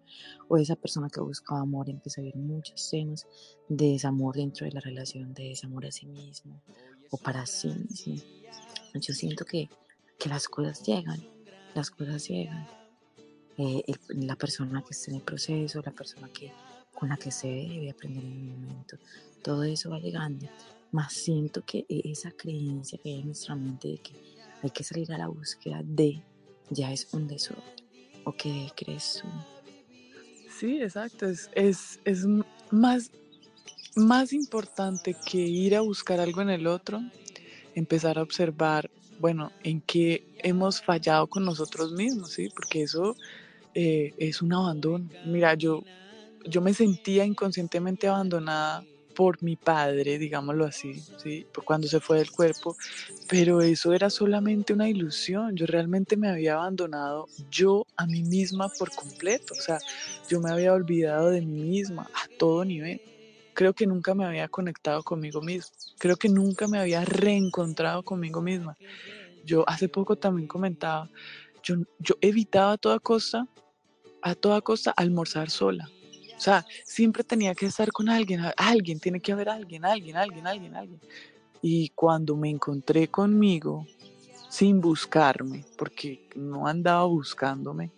[0.47, 3.27] o esa persona que buscaba amor empieza a vivir muchos temas
[3.67, 6.61] de desamor dentro de la relación, de desamor a sí mismo
[7.09, 8.15] o para sí mismo.
[8.93, 9.69] Yo siento que,
[10.19, 11.21] que las cosas llegan,
[11.73, 12.67] las cosas llegan.
[13.57, 16.51] Eh, la persona que está en el proceso, la persona que,
[16.93, 18.97] con la que se debe aprender en el momento,
[19.43, 20.47] todo eso va llegando,
[20.91, 25.11] más siento que esa creencia que hay en nuestra mente de que hay que salir
[25.11, 26.21] a la búsqueda de,
[26.69, 27.63] ya es un desorden.
[28.23, 29.27] ¿O qué crees tú?
[30.59, 32.25] Sí, exacto, es, es, es
[32.69, 33.11] más,
[33.95, 37.01] más importante que ir a buscar algo en el otro,
[37.73, 42.49] empezar a observar, bueno, en qué hemos fallado con nosotros mismos, ¿sí?
[42.49, 43.15] Porque eso
[43.73, 45.09] eh, es un abandono.
[45.25, 45.83] Mira, yo,
[46.45, 51.45] yo me sentía inconscientemente abandonada por mi padre, digámoslo así, ¿sí?
[51.65, 52.75] Cuando se fue del cuerpo,
[53.29, 58.69] pero eso era solamente una ilusión, yo realmente me había abandonado yo a mí misma
[58.77, 59.79] por completo, o sea,
[60.29, 63.01] yo me había olvidado de mí misma a todo nivel.
[63.53, 68.41] Creo que nunca me había conectado conmigo misma, creo que nunca me había reencontrado conmigo
[68.41, 68.77] misma.
[69.43, 71.09] Yo hace poco también comentaba,
[71.63, 73.47] yo, yo evitaba a toda costa,
[74.21, 75.89] a toda costa almorzar sola
[76.41, 80.47] o sea, siempre tenía que estar con alguien, alguien, tiene que haber alguien, alguien, alguien,
[80.47, 80.99] alguien, alguien.
[81.61, 83.85] Y cuando me encontré conmigo,
[84.49, 87.91] sin buscarme, porque no andaba buscándome,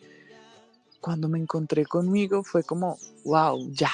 [1.00, 3.94] cuando me encontré conmigo fue como, wow, ya,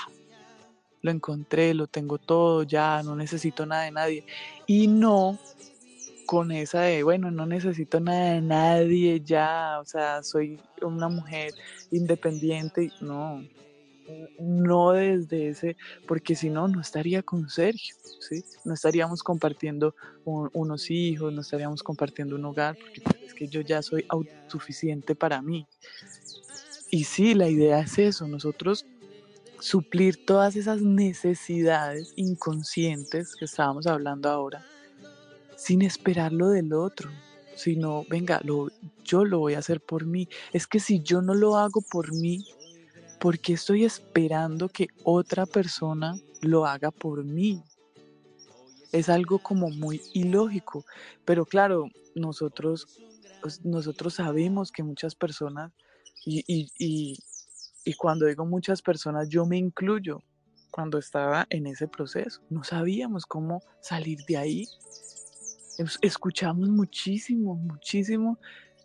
[1.04, 4.26] lo encontré, lo tengo todo, ya, no necesito nada de nadie.
[4.66, 5.38] Y no
[6.26, 11.54] con esa de, bueno, no necesito nada de nadie, ya, o sea, soy una mujer
[11.92, 13.44] independiente, no,
[14.40, 18.44] no desde ese, porque si no, no estaría con Sergio, ¿sí?
[18.66, 19.96] No estaríamos compartiendo
[20.26, 25.42] unos hijos, no estaríamos compartiendo un hogar, porque es que yo ya soy autosuficiente para
[25.42, 25.68] mí.
[26.92, 28.86] Y sí, la idea es eso, nosotros
[29.60, 34.66] suplir todas esas necesidades inconscientes que estábamos hablando ahora,
[35.56, 37.10] sin esperar lo del otro,
[37.56, 38.70] sino, venga, lo,
[39.04, 40.30] yo lo voy a hacer por mí.
[40.54, 42.46] Es que si yo no lo hago por mí,
[43.20, 47.62] porque estoy esperando que otra persona lo haga por mí?
[48.92, 50.86] Es algo como muy ilógico,
[51.26, 52.88] pero claro, nosotros,
[53.42, 55.72] pues, nosotros sabemos que muchas personas,
[56.26, 56.44] y,
[56.78, 60.22] y cuando digo muchas personas, yo me incluyo,
[60.72, 64.68] cuando estaba en ese proceso, no sabíamos cómo salir de ahí.
[66.02, 68.38] Escuchamos muchísimo, muchísimo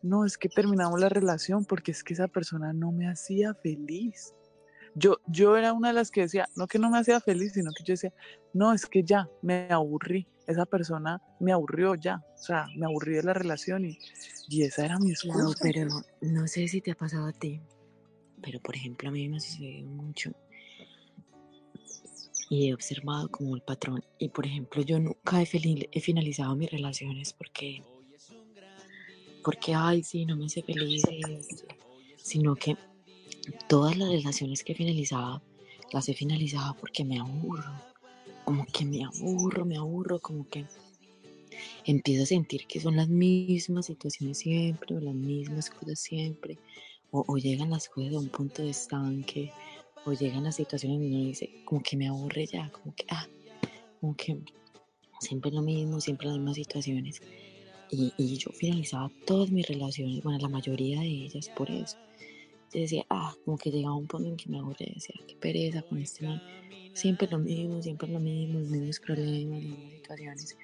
[0.04, 4.34] no, es que terminamos la relación porque es que esa persona no me hacía feliz.
[4.94, 7.70] Yo, yo era una de las que decía, no que no me hacía feliz, sino
[7.76, 8.12] que yo decía,
[8.52, 13.14] no, es que ya, me aburrí, esa persona me aburrió ya, o sea, me aburrí
[13.14, 13.98] de la relación y,
[14.48, 15.34] y esa era mi excusa.
[15.34, 15.88] Claro, pero
[16.20, 17.62] no, sé si te ha pasado a ti,
[18.42, 20.32] pero por ejemplo a mí me ha sucedido mucho
[22.50, 24.04] y he observado como el patrón.
[24.18, 25.48] Y por ejemplo, yo nunca he,
[25.92, 27.82] he finalizado mis relaciones porque
[29.44, 31.02] porque, ay, sí, no me hace feliz,
[32.16, 32.76] sino que
[33.68, 35.42] todas las relaciones que he finalizado,
[35.92, 37.70] las he finalizado porque me aburro,
[38.44, 40.64] como que me aburro, me aburro, como que
[41.84, 46.58] empiezo a sentir que son las mismas situaciones siempre, o las mismas cosas siempre,
[47.10, 49.52] o, llegan las cosas a un punto de estanque,
[50.04, 53.28] o llegan las situaciones donde uno dice, como que me aburre ya, como que, ah,
[54.00, 54.38] como que
[55.20, 57.20] siempre lo mismo, siempre las mismas situaciones.
[57.94, 61.96] Y, yo finalizaba todas mis relaciones, bueno, la mayoría de ellas por eso.
[62.72, 65.82] Yo decía, ah, como que llegaba un punto en que me aburría, decía, qué pereza
[65.82, 66.42] con este man.
[66.92, 70.56] Siempre lo mismo, siempre lo mismo, los mismos problemas, las mismas situaciones.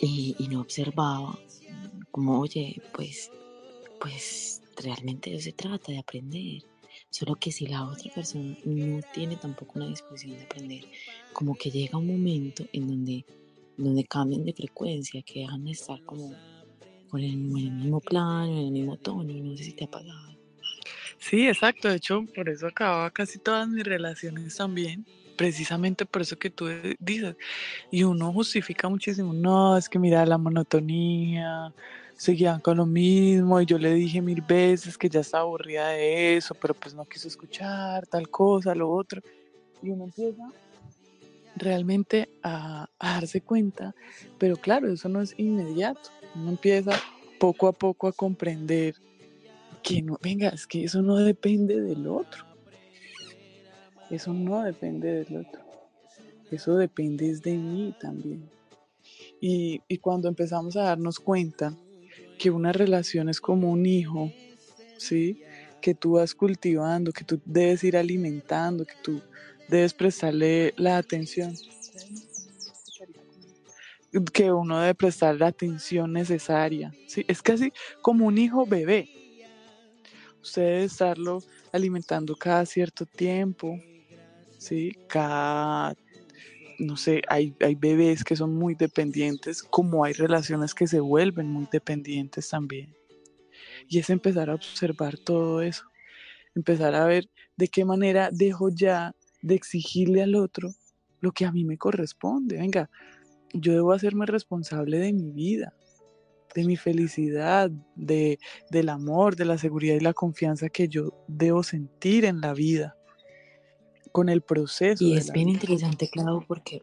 [0.00, 1.38] Y, y no observaba
[2.10, 3.30] como, oye, pues,
[4.00, 6.62] pues realmente eso se trata de aprender.
[7.10, 10.84] Solo que si la otra persona no tiene tampoco una disposición de aprender,
[11.32, 13.24] como que llega un momento en donde
[13.78, 16.38] donde cambian de frecuencia, que dejan de estar como
[17.08, 20.38] con el, el mismo plano, en el mismo tono, no sé si te ha pasado.
[21.18, 26.36] Sí, exacto, de hecho, por eso acababa casi todas mis relaciones también, precisamente por eso
[26.36, 26.66] que tú
[26.98, 27.36] dices,
[27.90, 31.74] y uno justifica muchísimo, no, es que mira la monotonía,
[32.16, 36.36] seguían con lo mismo, y yo le dije mil veces que ya estaba aburrida de
[36.36, 39.22] eso, pero pues no quiso escuchar tal cosa, lo otro,
[39.82, 40.42] y uno empieza
[41.58, 43.94] realmente a, darse cuenta,
[44.38, 46.10] pero claro, eso no es inmediato.
[46.34, 46.92] Uno empieza
[47.38, 48.94] poco a poco a comprender
[49.82, 52.44] que no, venga, es que eso no depende del otro.
[54.10, 55.62] Eso no depende del otro.
[56.50, 58.48] Eso depende de mí también.
[59.40, 61.74] Y, y cuando empezamos a darnos cuenta
[62.38, 64.32] que una relación es como un hijo,
[64.96, 65.42] ¿sí?
[65.80, 69.20] Que tú vas cultivando, que tú debes ir alimentando, que tú
[69.68, 71.54] debes prestarle la atención
[74.32, 76.92] que uno debe prestar la atención necesaria.
[77.06, 77.24] ¿sí?
[77.28, 79.08] Es casi como un hijo bebé.
[80.42, 81.42] Usted debe estarlo
[81.72, 83.78] alimentando cada cierto tiempo,
[84.56, 84.92] ¿sí?
[85.08, 85.94] Cada,
[86.78, 91.48] no sé, hay, hay bebés que son muy dependientes, como hay relaciones que se vuelven
[91.48, 92.94] muy dependientes también.
[93.88, 95.84] Y es empezar a observar todo eso,
[96.54, 100.74] empezar a ver de qué manera dejo ya de exigirle al otro
[101.20, 102.58] lo que a mí me corresponde.
[102.58, 102.90] Venga,
[103.52, 105.74] yo debo hacerme responsable de mi vida,
[106.54, 108.38] de mi felicidad, de,
[108.70, 112.94] del amor, de la seguridad y la confianza que yo debo sentir en la vida.
[114.12, 115.04] con el proceso.
[115.04, 115.58] Y es bien vida.
[115.60, 116.82] interesante, claro, porque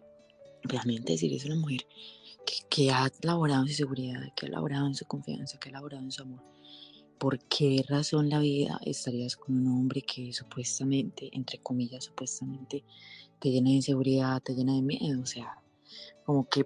[0.64, 1.82] realmente decir es una mujer
[2.46, 5.74] que, que ha laborado en su seguridad, que ha laborado en su confianza, que ha
[5.74, 6.55] laborado en su amor.
[7.18, 12.84] ¿Por qué razón la vida estarías con un hombre que supuestamente, entre comillas, supuestamente,
[13.40, 15.22] te llena de inseguridad, te llena de miedo?
[15.22, 15.62] O sea,
[16.26, 16.66] como que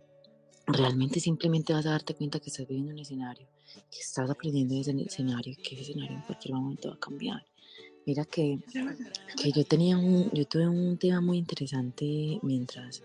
[0.66, 3.48] realmente simplemente vas a darte cuenta que estás viviendo un escenario,
[3.92, 7.46] que estás aprendiendo de ese escenario que ese escenario en cualquier momento va a cambiar.
[8.06, 8.60] Mira que,
[9.42, 13.04] que yo tenía un, yo tuve un tema muy interesante mientras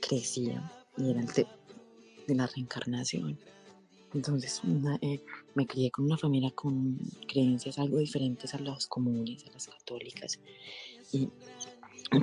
[0.00, 1.50] crecía y era el tema
[2.26, 3.38] de la reencarnación.
[4.14, 4.60] Entonces
[5.02, 5.20] eh,
[5.54, 6.98] me crié con una familia con
[7.28, 10.38] creencias algo diferentes a las comunes, a las católicas.
[11.12, 11.28] Y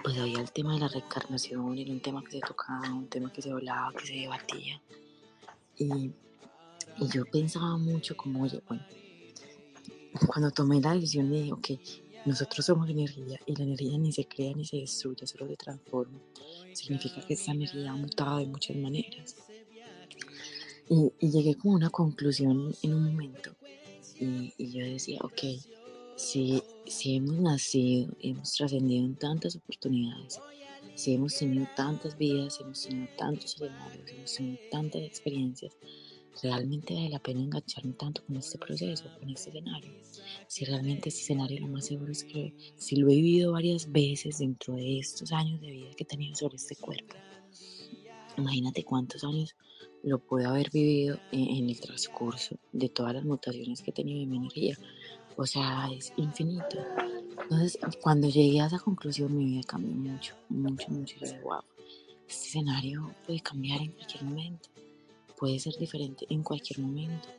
[0.03, 3.31] pues había el tema de la reencarnación, era un tema que se tocaba, un tema
[3.31, 4.81] que se hablaba, que se debatía.
[5.77, 6.11] Y,
[6.99, 8.83] y yo pensaba mucho como, oye, bueno,
[10.27, 11.69] cuando tomé la decisión de, ok,
[12.25, 16.19] nosotros somos energía y la energía ni se crea ni se destruye, solo se transforma.
[16.73, 19.35] Significa que esa energía ha mutado de muchas maneras.
[20.89, 23.51] Y, y llegué como a una conclusión en un momento.
[24.19, 25.41] Y, y yo decía, ok,
[26.15, 30.39] si, si hemos nacido, hemos trascendido en tantas oportunidades,
[30.95, 35.77] si hemos tenido tantas vidas, hemos tenido tantos escenarios, hemos tenido tantas experiencias,
[36.41, 39.91] realmente vale la pena engancharme tanto con este proceso, con este escenario.
[40.47, 44.39] Si realmente este escenario lo más seguro es que si lo he vivido varias veces
[44.39, 47.15] dentro de estos años de vida que he tenido sobre este cuerpo,
[48.37, 49.55] imagínate cuántos años
[50.03, 54.29] lo puedo haber vivido en, el transcurso de todas las mutaciones que he tenido en
[54.29, 54.77] mi energía.
[55.35, 56.77] O sea, es infinito.
[57.43, 61.15] Entonces, cuando llegué a esa conclusión, mi vida cambió mucho, mucho, mucho.
[61.19, 61.61] Yo dije, wow,
[62.27, 64.69] este escenario puede cambiar en cualquier momento,
[65.37, 67.29] puede ser diferente en cualquier momento.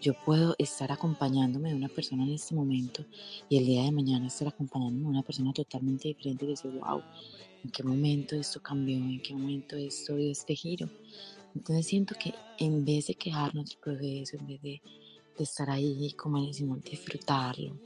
[0.00, 3.04] Yo puedo estar acompañándome de una persona en este momento
[3.50, 7.02] y el día de mañana estar acompañándome de una persona totalmente diferente y decir, wow,
[7.64, 8.96] ¿en qué momento esto cambió?
[8.96, 10.88] ¿En qué momento esto dio este giro?
[11.54, 14.82] Entonces siento que en vez de quejarnos del proceso, en vez de,
[15.36, 17.76] de estar ahí, como decimos, disfrutarlo,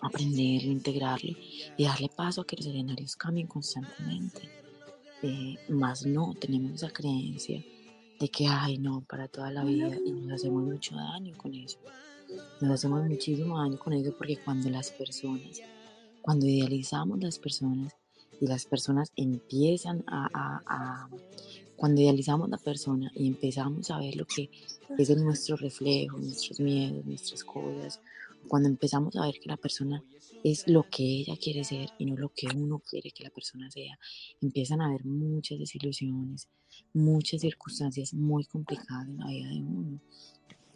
[0.00, 1.32] aprenderlo, integrarlo
[1.76, 4.48] y darle paso a que los escenarios cambien constantemente.
[5.22, 7.64] Eh, más no tenemos esa creencia
[8.18, 11.78] de que, ay, no, para toda la vida y nos hacemos mucho daño con eso.
[12.60, 15.60] Nos hacemos muchísimo daño con eso porque cuando las personas,
[16.20, 17.92] cuando idealizamos las personas
[18.42, 21.08] y las personas empiezan a, a, a
[21.76, 24.50] cuando idealizamos la persona y empezamos a ver lo que
[24.98, 28.00] es nuestro reflejo, nuestros miedos, nuestras cosas,
[28.48, 30.02] cuando empezamos a ver que la persona
[30.42, 33.70] es lo que ella quiere ser y no lo que uno quiere que la persona
[33.70, 33.96] sea,
[34.40, 36.48] empiezan a haber muchas desilusiones,
[36.94, 40.00] muchas circunstancias muy complicadas en la vida de uno.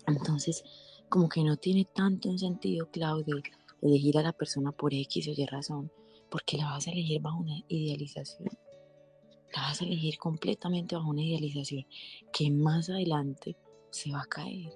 [0.07, 0.63] Entonces,
[1.09, 3.43] como que no tiene tanto un sentido, Claudio,
[3.83, 5.91] elegir a la persona por X o Y razón,
[6.37, 8.51] porque la vas a elegir bajo una idealización.
[9.55, 11.87] La vas a elegir completamente bajo una idealización
[12.31, 13.57] que más adelante
[13.89, 14.71] se va a caer.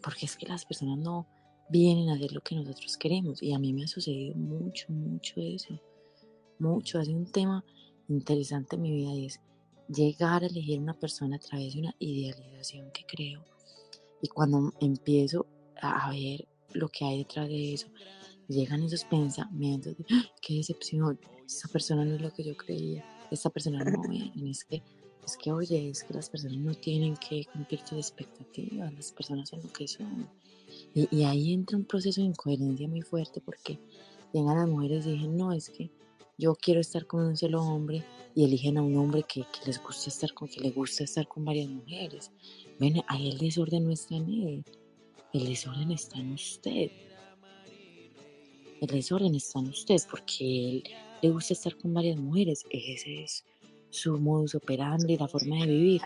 [0.00, 1.26] Porque es que las personas no
[1.70, 3.42] vienen a hacer lo que nosotros queremos.
[3.42, 5.82] Y a mí me ha sucedido mucho, mucho eso.
[6.60, 7.00] Mucho.
[7.00, 7.64] Hace un tema
[8.08, 9.40] interesante en mi vida y es
[9.88, 13.44] llegar a elegir una persona a través de una idealización que creo.
[14.22, 15.46] Y cuando empiezo
[15.82, 17.88] a ver lo que hay detrás de eso,
[18.48, 20.24] llegan esos pensamientos de ¡Ah!
[20.40, 24.64] qué decepción, esta persona no es lo que yo creía, esta persona no me es
[24.64, 24.82] que
[25.24, 29.50] es que oye, es que las personas no tienen que cumplir tus expectativas, las personas
[29.50, 30.26] son lo que son.
[30.94, 33.78] Y, y ahí entra un proceso de incoherencia muy fuerte porque
[34.32, 35.90] llegan las mujeres y dicen, no, es que
[36.38, 39.82] yo quiero estar con un solo hombre y eligen a un hombre que, que les
[39.82, 42.30] gusta estar con, que le gusta estar con varias mujeres.
[42.78, 44.64] Ven, ahí el desorden no está en él,
[45.32, 46.90] el desorden está en usted.
[48.80, 50.84] El desorden está en usted porque él
[51.22, 52.64] le gusta estar con varias mujeres.
[52.70, 53.44] Ese es
[53.90, 56.02] su modus operandi, la forma de vivir.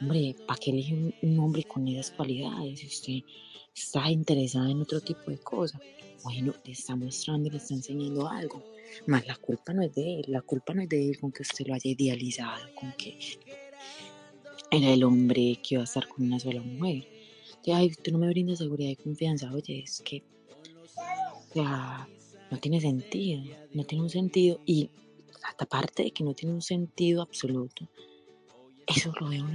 [0.00, 2.80] Hombre, ¿para qué elige un, un hombre con esas cualidades?
[2.80, 3.30] Si usted
[3.74, 5.80] está interesada en otro tipo de cosas,
[6.24, 8.62] bueno, le está mostrando, le está enseñando algo.
[9.06, 11.42] Más la culpa no es de él, la culpa no es de él con que
[11.42, 13.18] usted lo haya idealizado, con que
[14.70, 17.06] era el hombre que iba a estar con una sola mujer.
[17.72, 19.52] Ay, tú no me brindas seguridad y confianza.
[19.52, 20.22] Oye, es que,
[21.50, 22.08] o sea,
[22.50, 23.42] no tiene sentido,
[23.72, 24.60] no tiene un sentido.
[24.66, 24.90] Y
[25.58, 27.88] aparte de que no tiene un sentido absoluto,
[28.86, 29.46] eso lo veo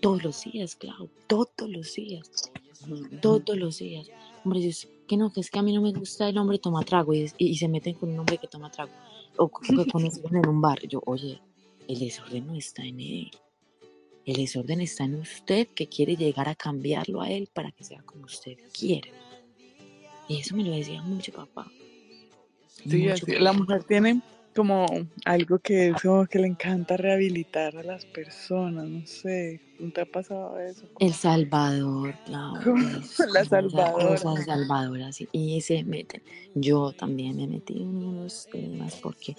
[0.00, 2.30] todos los días, claro, todos los días,
[3.20, 4.10] todos los días.
[4.44, 6.84] Hombre, dices que no, que es que a mí no me gusta el hombre toma
[6.84, 8.92] trago y, y, y se meten con un hombre que toma trago
[9.36, 10.80] o que conocen en un bar.
[10.86, 11.40] Yo, oye,
[11.88, 13.30] el desorden no está en él.
[14.24, 18.02] El desorden está en usted que quiere llegar a cambiarlo a él para que sea
[18.02, 19.12] como usted quiere.
[20.28, 21.70] Y eso me lo decía mucho papá.
[22.88, 23.40] Sí, Mucho así, papá.
[23.40, 24.22] la mujer tiene
[24.56, 24.86] como
[25.26, 30.00] algo que es como que le encanta rehabilitar a las personas, no sé, ¿no te
[30.00, 30.86] ha pasado eso?
[30.98, 32.74] El Salvador, claro.
[33.34, 34.10] la Salvadora.
[34.12, 35.28] La Salvadora, sí.
[35.32, 36.22] Y se meten.
[36.54, 39.36] Yo también me metí en unos temas porque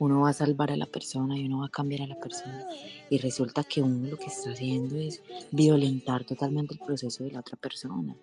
[0.00, 2.66] uno va a salvar a la persona y uno va a cambiar a la persona.
[3.08, 5.22] Y resulta que uno lo que está haciendo es
[5.52, 8.16] violentar totalmente el proceso de la otra persona.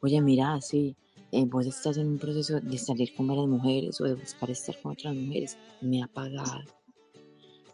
[0.00, 0.96] Oye, mira, sí,
[1.32, 4.80] eh, vos estás en un proceso de salir con varias mujeres o de buscar estar
[4.80, 6.64] con otras mujeres, me ha pagado.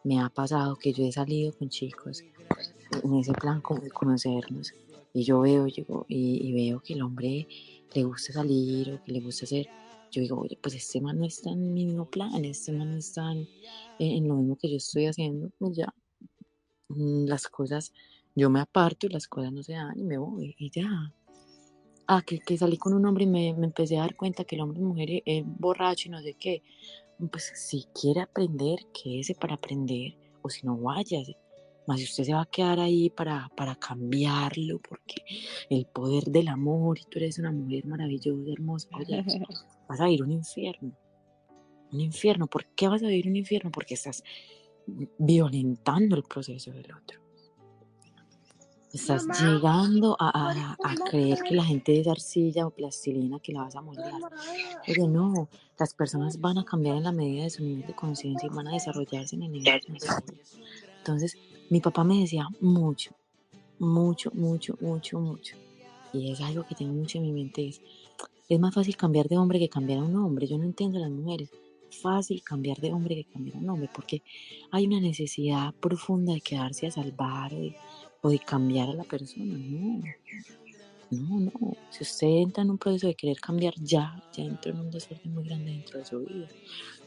[0.05, 2.23] Me ha pasado que yo he salido con chicos
[3.03, 4.73] en ese plan como de conocernos
[5.13, 7.49] y yo veo llego, y, veo que el hombre
[7.95, 9.69] le gusta salir o que le gusta hacer.
[10.13, 12.99] Yo digo, oye, pues este man no está en mi mismo plan, este man no
[12.99, 13.49] está en,
[13.99, 15.93] en lo mismo que yo estoy haciendo, pues ya.
[16.89, 17.93] Mm, las cosas,
[18.35, 21.13] yo me aparto y las cosas no se dan y me voy y ya
[22.07, 24.57] ah, que, que salí con un hombre y me, me, empecé a dar cuenta que
[24.57, 26.63] el hombre y mujer es, borracho y no sé qué.
[27.31, 31.37] Pues si quiere aprender, quédese para aprender, o si no, váyase.
[31.87, 35.23] Más si usted se va a quedar ahí para, para cambiarlo, porque
[35.71, 39.25] el poder del amor, y tú eres una mujer maravillosa, hermosa, oye,
[39.89, 40.93] vas a vivir un infierno.
[41.93, 42.49] Un infierno.
[42.49, 43.71] ¿Por qué vas a vivir un infierno?
[43.71, 44.25] Porque estás
[45.19, 47.26] violentando el proceso del otro.
[48.97, 50.55] Estás llegando a,
[51.11, 54.23] creer que la gente es arcilla o plastilina que la vas a moldear.
[54.87, 58.49] Pero no, las personas van a cambiar en la medida de su nivel de conciencia
[58.51, 59.99] y van a desarrollarse en el nivel de
[60.97, 61.37] Entonces,
[61.69, 63.11] mi papá me decía mucho,
[63.79, 65.57] mucho, mucho, mucho, mucho.
[66.15, 67.69] Y es algo que tengo mucho en mi mente.
[67.69, 67.83] Es,
[68.49, 70.47] es más fácil cambiar de hombre que cambiar a un hombre.
[70.47, 71.51] Yo no entiendo a las mujeres.
[71.91, 73.91] Fácil cambiar de hombre que cambiar a un hombre.
[73.95, 74.23] Porque
[74.71, 77.77] hay una necesidad profunda de quedarse a salvar de
[78.27, 80.03] o de cambiar a la persona, no.
[81.11, 81.77] No, no.
[81.91, 85.33] Si usted entra en un proceso de querer cambiar ya, ya entra en un desorden
[85.33, 86.49] muy grande dentro de su vida.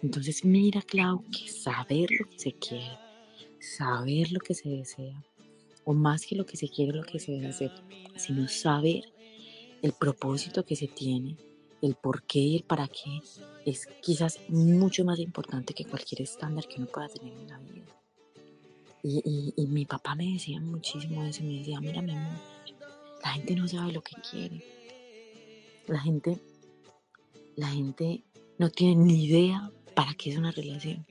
[0.01, 2.97] Entonces, mira, Clau, que saber lo que se quiere,
[3.59, 5.21] saber lo que se desea,
[5.83, 7.73] o más que lo que se quiere, lo que se desea,
[8.15, 9.03] sino saber
[9.81, 11.35] el propósito que se tiene,
[11.81, 13.19] el por qué y el para qué,
[13.65, 17.98] es quizás mucho más importante que cualquier estándar que uno pueda tener en la vida.
[19.01, 22.37] Y, mi papá me decía muchísimo eso, me decía, mira mi amor,
[23.23, 24.63] la gente no sabe lo que quiere.
[25.87, 26.37] La gente,
[27.55, 28.23] la gente
[28.57, 31.05] no tiene ni idea para qué es una relación.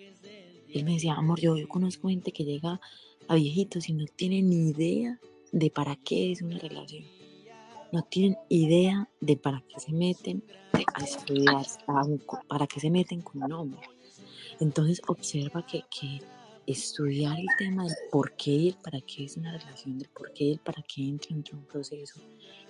[0.73, 2.81] Él me decía, amor, yo, conozco gente que llega
[3.27, 5.19] a viejitos y no tiene ni idea
[5.51, 7.05] de para qué es una relación.
[7.91, 10.45] No tienen idea de para qué se meten
[10.95, 11.65] a estudiar,
[12.47, 13.81] para qué se meten con un hombre.
[14.61, 16.21] Entonces observa que, que
[16.73, 20.33] estudiar el tema del por qué y el para qué es una relación, del por
[20.33, 22.21] qué y el para qué entra en un proceso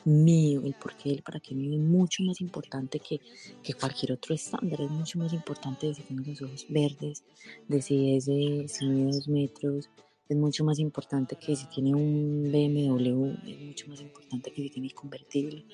[0.05, 3.21] mío, el por qué y el para qué mío es mucho más importante que,
[3.63, 7.25] que cualquier otro estándar, es mucho más importante de si tiene los ojos verdes,
[7.67, 9.91] de si es de si mide dos metros,
[10.29, 14.71] es mucho más importante que si tiene un BMW, es mucho más importante que si
[14.71, 15.65] tiene convertible,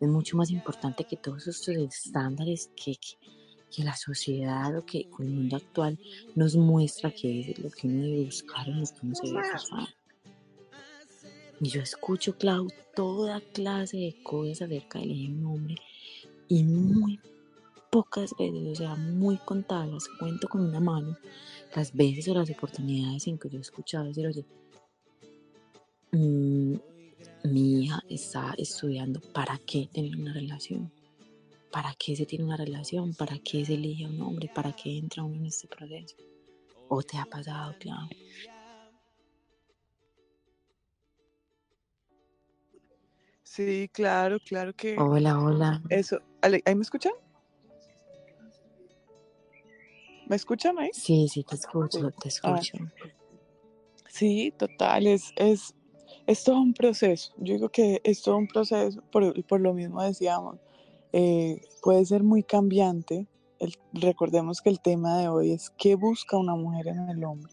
[0.00, 3.16] es mucho más importante que todos estos estándares que, que
[3.74, 5.98] que la sociedad o que el mundo actual
[6.34, 9.40] nos muestra que es lo que uno debe buscar en lo que uno se debe
[9.40, 9.88] pasar.
[11.60, 15.76] Y yo escucho, Clau, toda clase de cosas acerca de elegir un hombre
[16.48, 17.20] y muy
[17.90, 21.16] pocas veces, o sea, muy contadas, cuento con una mano,
[21.74, 24.44] las veces o las oportunidades en que yo he escuchado decir, oye,
[26.10, 26.74] mm,
[27.44, 30.90] mi hija está estudiando, ¿para qué tener una relación?
[31.72, 33.14] ¿Para qué se tiene una relación?
[33.14, 34.50] ¿Para qué se elige a un hombre?
[34.54, 36.16] ¿Para qué entra uno en este proceso?
[36.88, 38.08] ¿O te ha pasado, claro?
[43.42, 44.96] Sí, claro, claro que.
[44.98, 45.82] Hola, hola.
[45.88, 46.20] Eso.
[46.42, 47.12] ¿Ahí me escuchan?
[50.26, 50.90] ¿Me escuchan ahí?
[50.92, 52.58] Sí, sí, te escucho, te ah.
[52.58, 52.78] escucho.
[54.08, 55.74] sí, total, es, es,
[56.26, 57.32] es todo un proceso.
[57.38, 60.58] Yo digo que es todo un proceso, por, por lo mismo decíamos,
[61.12, 63.26] eh, puede ser muy cambiante.
[63.92, 67.52] recordemos que el tema de hoy es qué busca una mujer en el hombre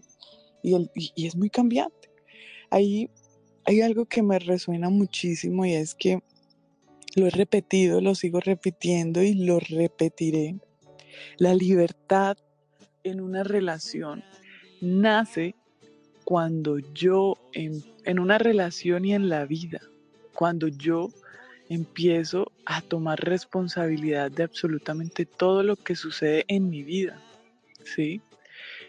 [0.63, 2.09] y, el, y, es muy cambiante.
[2.69, 3.09] Ahí
[3.65, 6.23] hay algo que me resuena muchísimo y es que
[7.15, 10.57] lo he repetido, lo sigo repitiendo y lo repetiré.
[11.37, 12.37] La libertad
[13.03, 14.23] en una relación
[14.81, 15.55] nace
[16.23, 19.81] cuando yo, en, en una relación y en la vida,
[20.33, 21.09] cuando yo
[21.69, 27.21] empiezo a tomar responsabilidad de absolutamente todo lo que sucede en mi vida,
[27.83, 28.21] ¿sí?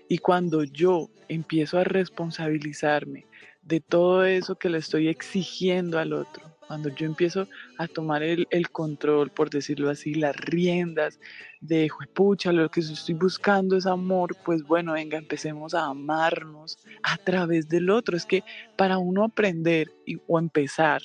[0.09, 3.27] Y cuando yo empiezo a responsabilizarme
[3.63, 8.47] de todo eso que le estoy exigiendo al otro, cuando yo empiezo a tomar el,
[8.71, 11.19] control, por decirlo así, las riendas
[11.61, 17.17] de, pucha, lo que estoy buscando es amor, pues bueno, venga, empecemos a amarnos a
[17.17, 18.17] través del otro.
[18.17, 18.45] Es que
[18.77, 19.91] para uno aprender
[20.29, 21.03] o empezar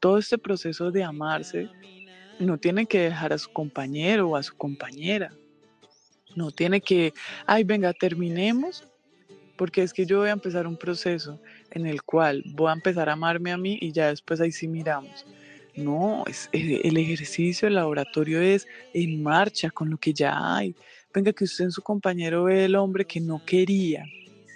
[0.00, 1.68] todo este proceso de amarse,
[2.38, 5.32] no tiene que dejar a su compañero o a su compañera.
[6.34, 7.14] No tiene que,
[7.46, 8.84] ay, venga, terminemos
[9.56, 11.40] porque es que yo voy a empezar un proceso
[11.70, 14.68] en el cual voy a empezar a amarme a mí y ya después ahí sí
[14.68, 15.26] miramos.
[15.74, 20.74] No, es, eh, el ejercicio, el laboratorio es en marcha con lo que ya hay.
[21.12, 24.04] Venga, que usted en su compañero ve el hombre que no quería,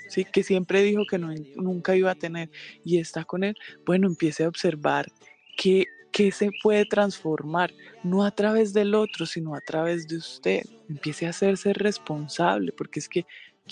[0.08, 0.24] ¿sí?
[0.24, 2.50] que siempre dijo que no, nunca iba a tener
[2.84, 3.54] y está con él.
[3.84, 5.10] Bueno, empiece a observar
[5.56, 5.86] que,
[6.32, 7.72] se puede transformar,
[8.02, 10.66] no a través del otro, sino a través de usted.
[10.88, 13.24] Empiece a hacerse responsable, porque es que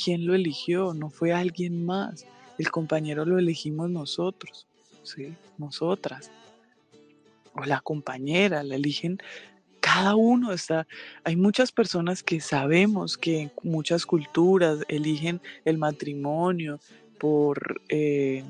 [0.02, 0.94] ¿Quién lo eligió?
[0.94, 2.24] No fue alguien más.
[2.56, 4.68] El compañero lo elegimos nosotros,
[5.02, 5.34] ¿sí?
[5.56, 6.30] Nosotras.
[7.54, 9.18] O la compañera, la eligen
[9.80, 10.86] cada uno está,
[11.24, 16.78] hay muchas personas que sabemos que en muchas culturas eligen el matrimonio
[17.18, 18.44] por, eh,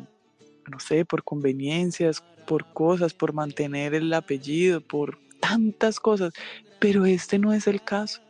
[0.68, 6.32] no sé, por conveniencias, por cosas, por mantener el apellido, por tantas cosas,
[6.80, 8.22] pero este no es el caso.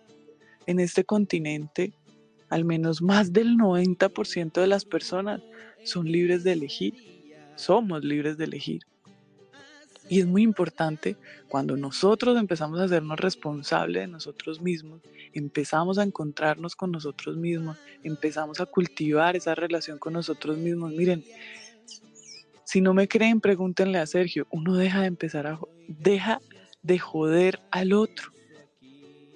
[0.66, 1.92] En este continente
[2.48, 5.40] al menos más del 90% de las personas
[5.84, 6.94] son libres de elegir.
[7.56, 8.82] Somos libres de elegir.
[10.08, 11.16] Y es muy importante
[11.48, 15.02] cuando nosotros empezamos a hacernos responsables de nosotros mismos,
[15.34, 20.92] empezamos a encontrarnos con nosotros mismos, empezamos a cultivar esa relación con nosotros mismos.
[20.92, 21.24] Miren,
[22.68, 24.46] si no me creen, pregúntenle a Sergio.
[24.50, 26.38] Uno deja de empezar a deja
[26.82, 28.30] de joder al otro.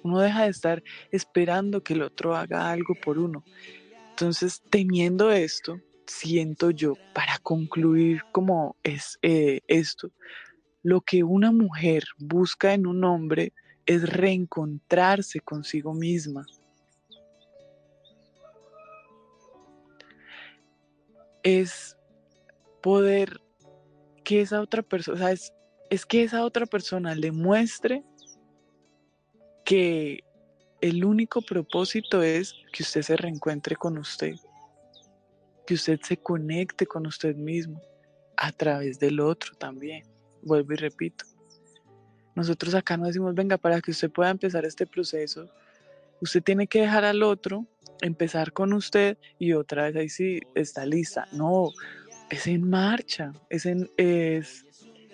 [0.03, 3.43] Uno deja de estar esperando que el otro haga algo por uno.
[4.11, 10.11] Entonces, teniendo esto, siento yo, para concluir como es eh, esto,
[10.83, 13.51] lo que una mujer busca en un hombre
[13.87, 16.45] es reencontrarse consigo misma.
[21.41, 21.97] Es
[22.83, 23.39] poder
[24.23, 25.53] que esa otra persona, o sea, es,
[25.89, 28.03] es que esa otra persona le muestre
[29.65, 30.19] que
[30.81, 34.35] el único propósito es que usted se reencuentre con usted,
[35.65, 37.81] que usted se conecte con usted mismo
[38.35, 40.03] a través del otro también.
[40.41, 41.23] Vuelvo y repito.
[42.35, 45.47] Nosotros acá no decimos, venga, para que usted pueda empezar este proceso,
[46.19, 47.65] usted tiene que dejar al otro,
[48.01, 51.27] empezar con usted y otra vez ahí sí está lista.
[51.31, 51.69] No,
[52.33, 54.65] es en marcha, es, en, es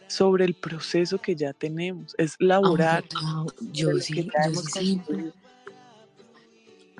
[0.07, 3.03] sobre el proceso que ya tenemos, es laborar.
[3.73, 4.29] yo, sí,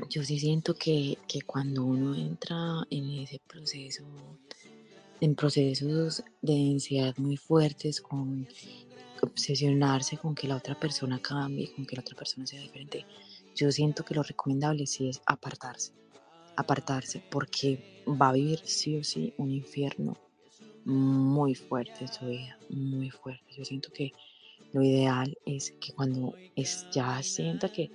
[0.10, 4.04] yo, sí siento, que, que cuando uno entra en ese proceso,
[5.22, 8.48] en procesos de densidad muy fuertes, con
[9.22, 13.06] obsesionarse con que la otra persona cambie, con que la otra persona sea diferente,
[13.56, 15.94] yo siento que lo recomendable sí es apartarse,
[16.60, 20.18] apartarse, porque va a vivir sí o sí un infierno
[20.86, 23.54] muy fuerte su vida, muy fuerte.
[23.56, 24.12] Yo siento que
[24.74, 27.90] lo ideal es que cuando es, ya sienta que,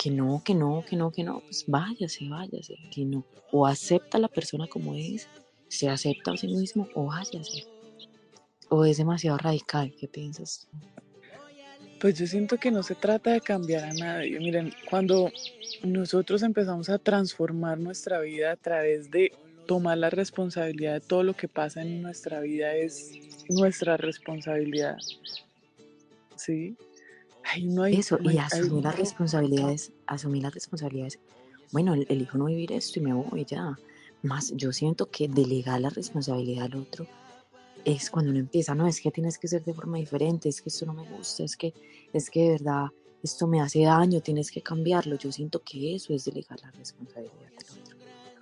[0.00, 3.24] que, no, que no, que no, que no, pues váyase, váyase, que no.
[3.52, 5.28] O acepta a la persona como es,
[5.68, 7.66] se acepta a sí mismo o váyase.
[8.70, 10.68] O es demasiado radical, ¿qué piensas
[12.00, 14.38] Pues yo siento que no se trata de cambiar a nadie.
[14.38, 15.30] Miren, cuando
[15.82, 19.32] nosotros empezamos a transformar nuestra vida a través de
[19.66, 23.12] tomar la responsabilidad de todo lo que pasa en nuestra vida es
[23.48, 24.96] nuestra responsabilidad.
[26.36, 26.76] ¿Sí?
[27.62, 31.18] no hay, Eso, y asumir las responsabilidades, asumir las responsabilidades.
[31.72, 33.78] Bueno, elijo no vivir esto y me voy ya.
[34.22, 37.06] Más, yo siento que delegar la responsabilidad al otro
[37.84, 40.68] es cuando uno empieza, no, es que tienes que ser de forma diferente, es que
[40.68, 41.74] esto no me gusta, es que,
[42.12, 42.86] es que de verdad
[43.22, 45.16] esto me hace daño, tienes que cambiarlo.
[45.16, 47.50] Yo siento que eso es delegar la responsabilidad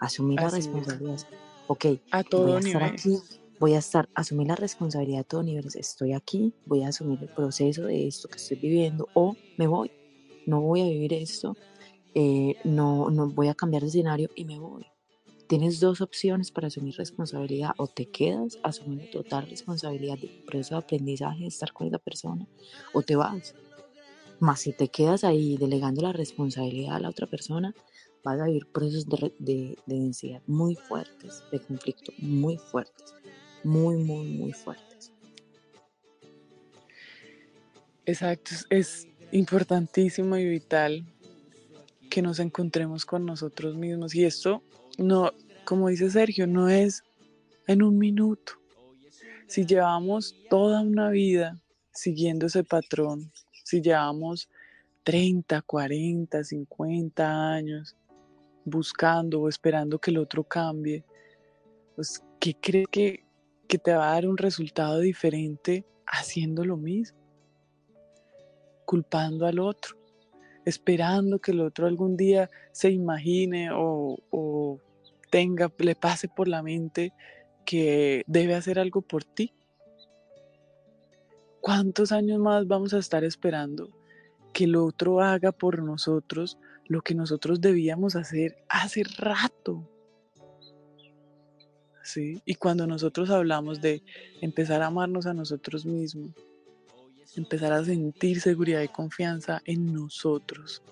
[0.02, 1.18] asumir la responsabilidad.
[1.68, 3.18] Ok, a todo voy a estar aquí,
[3.58, 5.66] voy a estar, asumir la responsabilidad a todo nivel.
[5.74, 9.90] Estoy aquí, voy a asumir el proceso de esto que estoy viviendo o me voy.
[10.46, 11.56] No voy a vivir esto,
[12.14, 14.84] eh, no, no voy a cambiar de escenario y me voy.
[15.52, 17.72] Tienes dos opciones para asumir responsabilidad.
[17.76, 22.48] O te quedas asumiendo total responsabilidad del proceso de aprendizaje de estar con esa persona,
[22.94, 23.54] o te vas.
[24.40, 27.74] Más si te quedas ahí delegando la responsabilidad a la otra persona,
[28.24, 29.06] vas a vivir procesos
[29.38, 33.12] de, densidad muy fuertes, de conflicto muy fuertes,
[33.62, 35.12] muy, muy, muy fuertes.
[38.06, 41.04] Exacto, es importantísimo y vital
[42.08, 44.14] que nos encontremos con nosotros mismos.
[44.14, 44.62] Y esto
[44.98, 45.32] no,
[45.64, 47.02] como dice Sergio, no es
[47.66, 48.54] en un minuto,
[49.46, 51.60] si llevamos toda una vida
[51.92, 53.30] siguiendo ese patrón,
[53.64, 54.48] si llevamos
[55.04, 57.96] 30, 40, 50 años
[58.64, 61.04] buscando o esperando que el otro cambie,
[61.94, 63.24] pues, ¿qué cree que,
[63.68, 67.18] que te va a dar un resultado diferente haciendo lo mismo?
[68.84, 69.96] Culpando al otro,
[70.64, 74.78] esperando que el otro algún día se imagine o, o
[75.30, 77.12] tenga, le pase por la mente
[77.64, 79.54] que debe hacer algo por ti.
[81.60, 83.88] ¿Cuántos años más vamos a estar esperando
[84.52, 89.88] que el otro haga por nosotros lo que nosotros debíamos hacer hace rato?
[92.02, 92.42] ¿Sí?
[92.44, 94.02] Y cuando nosotros hablamos de
[94.40, 96.32] empezar a amarnos a nosotros mismos,
[97.36, 100.82] empezar a sentir seguridad y confianza en nosotros,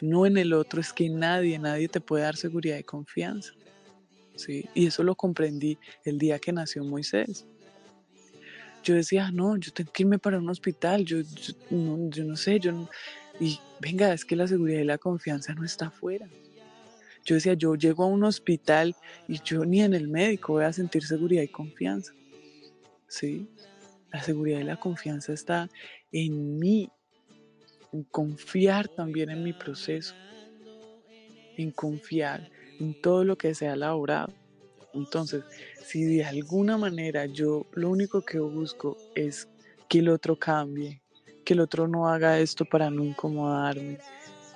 [0.00, 3.52] no en el otro, es que nadie, nadie te puede dar seguridad y confianza.
[4.36, 4.68] ¿sí?
[4.74, 7.46] Y eso lo comprendí el día que nació Moisés.
[8.82, 11.18] Yo decía, no, yo tengo que irme para un hospital, yo,
[11.70, 12.90] no, yo no sé, yo no...
[13.40, 16.28] Y venga, es que la seguridad y la confianza no está afuera.
[17.24, 18.94] Yo decía, yo llego a un hospital
[19.26, 22.12] y yo ni en el médico voy a sentir seguridad y confianza.
[23.08, 23.48] ¿Sí?
[24.14, 25.68] La seguridad y la confianza está
[26.12, 26.88] en mí,
[27.92, 30.14] en confiar también en mi proceso,
[31.56, 32.48] en confiar
[32.78, 34.32] en todo lo que se ha elaborado.
[34.92, 35.42] Entonces,
[35.84, 39.48] si de alguna manera yo lo único que busco es
[39.88, 41.02] que el otro cambie,
[41.44, 43.98] que el otro no haga esto para no incomodarme,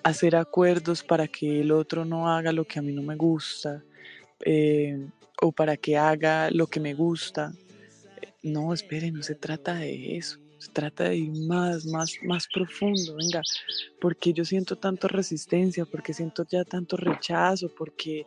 [0.05, 3.83] hacer acuerdos para que el otro no haga lo que a mí no me gusta
[4.45, 5.05] eh,
[5.43, 7.53] o para que haga lo que me gusta.
[8.43, 10.39] No, espere, no se trata de eso.
[10.59, 13.41] Se trata de ir más, más, más profundo, venga,
[14.01, 18.27] porque yo siento tanto resistencia, porque siento ya tanto rechazo, porque,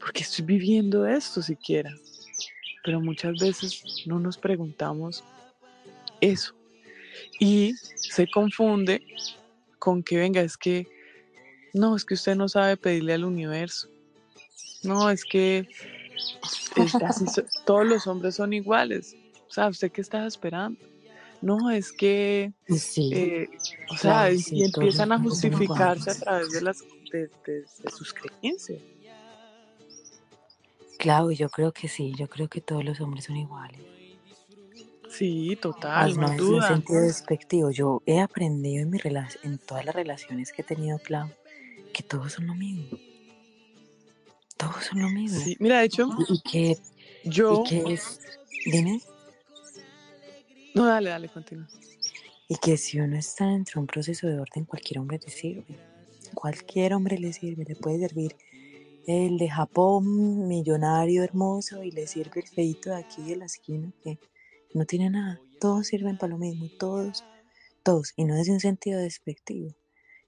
[0.00, 1.94] porque estoy viviendo esto siquiera.
[2.82, 5.22] Pero muchas veces no nos preguntamos
[6.20, 6.54] eso.
[7.38, 9.00] Y se confunde
[9.78, 10.86] con que, venga, es que,
[11.74, 13.88] no, es que usted no sabe pedirle al universo.
[14.82, 15.68] No, es que
[17.64, 19.16] todos los hombres son iguales.
[19.48, 20.78] O sea, ¿usted qué está esperando?
[21.40, 23.48] no, es que, sí, eh,
[23.90, 27.30] o sea, y empiezan a justificarse a través de, las, de,
[27.90, 28.80] sus creencias.
[30.98, 33.80] Claro, yo creo que sí, yo creo que todos los hombres son iguales.
[35.10, 37.70] Sí, total, no, es un sentido despectivo.
[37.70, 38.98] Yo he aprendido en, mi
[39.42, 41.30] en todas las relaciones que he tenido, Clau,
[41.94, 42.98] que todos son lo mismo.
[44.56, 45.40] Todos son lo mismo.
[45.40, 46.78] Sí, mira, de hecho, y, que
[47.24, 47.62] yo...
[47.64, 48.20] Y que es,
[48.66, 49.00] dime.
[50.78, 51.66] No, dale, dale, continúa.
[52.46, 55.76] Y que si uno está dentro de un proceso de orden, cualquier hombre le sirve.
[56.34, 58.36] Cualquier hombre le sirve, le puede servir
[59.04, 63.92] el de Japón, millonario, hermoso, y le sirve el feito de aquí de la esquina
[64.04, 64.20] que
[64.72, 65.40] no tiene nada.
[65.60, 67.24] Todos sirven para lo mismo, todos,
[67.82, 68.12] todos.
[68.14, 69.74] Y no es un sentido despectivo,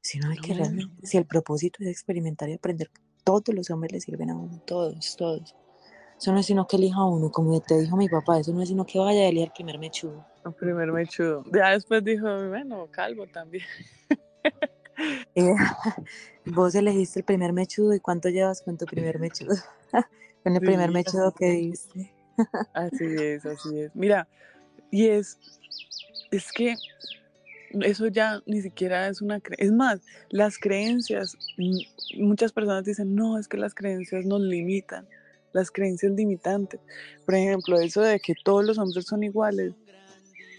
[0.00, 2.90] sino que realmente, si el propósito es experimentar y aprender,
[3.22, 5.54] todos los hombres le sirven a uno, todos, todos.
[6.18, 8.68] Eso no es sino que elija uno, como te dijo mi papá, eso no es
[8.68, 10.26] sino que vaya a elegir el primer mechudo.
[10.44, 11.44] El primer mechudo.
[11.52, 13.64] Ya después dijo, bueno, calvo también.
[15.34, 15.54] Eh,
[16.44, 19.54] vos elegiste el primer mechudo y cuánto llevas con tu primer mechudo.
[20.42, 22.12] con el primer mechudo que diste.
[22.74, 23.96] así es, así es.
[23.96, 24.28] Mira,
[24.90, 25.38] y es,
[26.30, 26.74] es que
[27.80, 29.64] eso ya ni siquiera es una creencia.
[29.64, 31.34] Es más, las creencias,
[32.18, 35.08] muchas personas dicen, no, es que las creencias nos limitan
[35.52, 36.80] las creencias limitantes.
[37.24, 39.72] Por ejemplo, eso de que todos los hombres son iguales,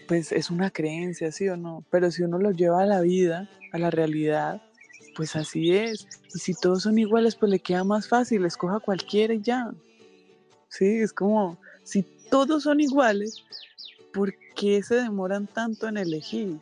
[0.08, 1.84] pues es una creencia, sí o no.
[1.90, 4.62] Pero si uno lo lleva a la vida, a la realidad,
[5.16, 6.06] pues así es.
[6.34, 9.72] Y si todos son iguales, pues le queda más fácil, escoja cualquiera y ya.
[10.68, 13.44] Sí, es como, si todos son iguales,
[14.12, 16.60] ¿por qué se demoran tanto en elegir?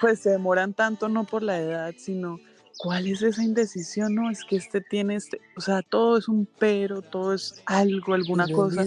[0.00, 2.40] pues se demoran tanto no por la edad, sino
[2.78, 4.14] ¿cuál es esa indecisión?
[4.14, 8.14] No, es que este tiene este, o sea, todo es un pero, todo es algo,
[8.14, 8.84] alguna cosa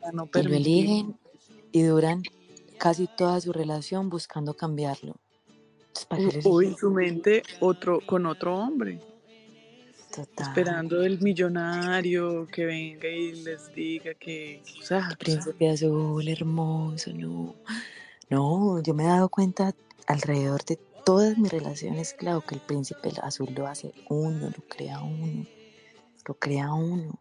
[0.00, 0.28] para no.
[0.34, 1.18] Y lo eligen
[1.72, 2.22] y duran
[2.78, 5.16] casi toda su relación buscando cambiarlo.
[6.44, 9.00] O, en su mente otro, con otro hombre.
[10.14, 10.48] Total.
[10.48, 17.12] Esperando el millonario que venga y les diga que, o sea, el príncipe azul hermoso,
[17.12, 17.54] no.
[18.30, 19.74] No, yo me he dado cuenta
[20.06, 25.00] alrededor de todas mis relaciones, claro que el príncipe azul lo hace uno, lo crea
[25.00, 25.46] uno,
[26.26, 27.18] lo crea uno.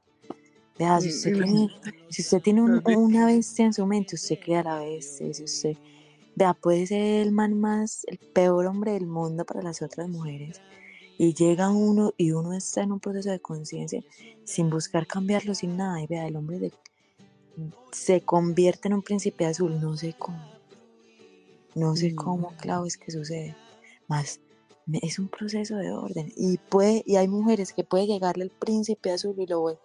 [0.78, 1.70] Vea, si usted tiene,
[2.10, 5.34] si usted tiene una bestia en su mente, usted crea la bestia.
[5.34, 5.78] Si usted,
[6.36, 10.62] vea, puede ser el man más, el peor hombre del mundo para las otras mujeres.
[11.18, 14.04] Y llega uno y uno está en un proceso de conciencia
[14.44, 16.00] sin buscar cambiarlo, sin nada.
[16.02, 16.74] Y vea, el hombre de,
[17.92, 20.40] se convierte en un príncipe azul, no sé cómo.
[21.74, 23.56] No sé cómo, claro, es que sucede.
[24.08, 24.40] Más
[24.94, 26.32] es un proceso de orden.
[26.36, 29.80] Y puede, y hay mujeres que puede llegarle el príncipe azul y luego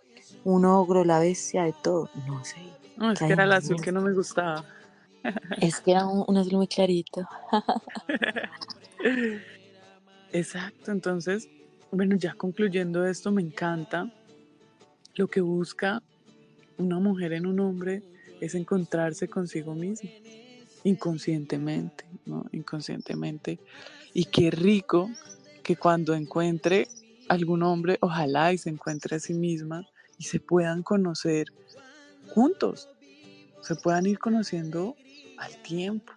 [0.45, 2.09] un ogro, la bestia de todo.
[2.27, 2.57] No sé.
[2.97, 4.65] No, es que era el azul que no me gustaba.
[5.61, 7.27] Es que era un, azul muy clarito.
[10.33, 11.49] Exacto, entonces,
[11.91, 14.11] bueno, ya concluyendo esto, me encanta
[15.15, 16.03] lo que busca
[16.79, 18.03] una mujer en un hombre
[18.41, 20.11] es encontrarse consigo misma,
[20.85, 22.45] inconscientemente, ¿no?
[22.53, 23.59] Inconscientemente.
[24.15, 25.11] Y qué rico
[25.63, 26.89] que cuando encuentre
[27.29, 29.87] algún hombre, ojalá y se encuentre a sí misma
[30.19, 31.47] y se puedan conocer
[32.29, 32.89] juntos,
[33.63, 34.97] se puedan ir conociendo
[35.39, 36.13] al tiempo.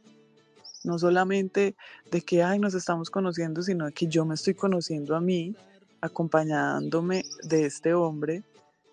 [0.84, 1.76] No solamente
[2.12, 5.56] de que, ay, nos estamos conociendo, sino de que yo me estoy conociendo a mí,
[6.02, 8.44] acompañándome de este hombre,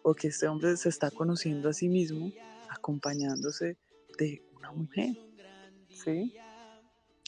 [0.03, 2.33] o que este hombre se está conociendo a sí mismo,
[2.69, 3.77] acompañándose
[4.19, 5.17] de una mujer.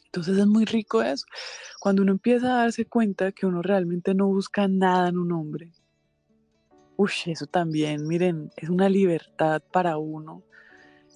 [0.07, 1.27] Entonces es muy rico eso.
[1.81, 5.73] Cuando uno empieza a darse cuenta que uno realmente no busca nada en un hombre.
[6.97, 10.45] Uy, eso también, miren, es una libertad para uno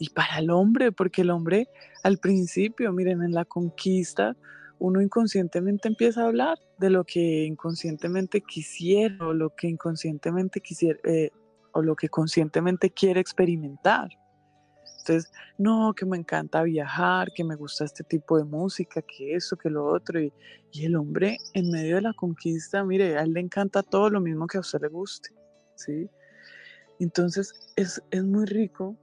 [0.00, 1.68] y para el hombre, porque el hombre
[2.02, 4.36] al principio, miren, en la conquista,
[4.80, 10.98] uno inconscientemente empieza a hablar de lo que inconscientemente quisiera o lo que inconscientemente quisiera,
[11.04, 11.30] eh,
[11.72, 14.17] o lo que conscientemente quiere experimentar.
[15.08, 19.56] Entonces, no, que me encanta viajar, que me gusta este tipo de música, que eso,
[19.56, 20.20] que lo otro.
[20.20, 20.32] Y,
[20.82, 24.46] el hombre en medio de la conquista, mire, a él le encanta todo lo mismo
[24.46, 25.30] que a usted le guste,
[25.76, 26.10] ¿sí?
[27.00, 28.96] Entonces, es, es muy rico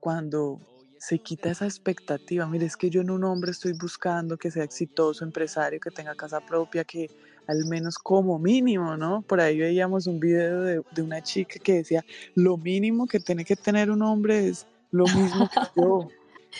[0.00, 0.58] cuando
[0.98, 2.46] se quita esa expectativa.
[2.46, 6.14] Mire, es que yo en un hombre estoy buscando que sea exitoso, empresario, que tenga
[6.14, 7.10] casa propia, que
[7.46, 9.22] al menos como mínimo, ¿no?
[9.22, 13.54] Por ahí veíamos un video de, una chica que decía, lo mínimo que tiene que
[13.54, 16.08] tener un hombre es lo mismo que yo.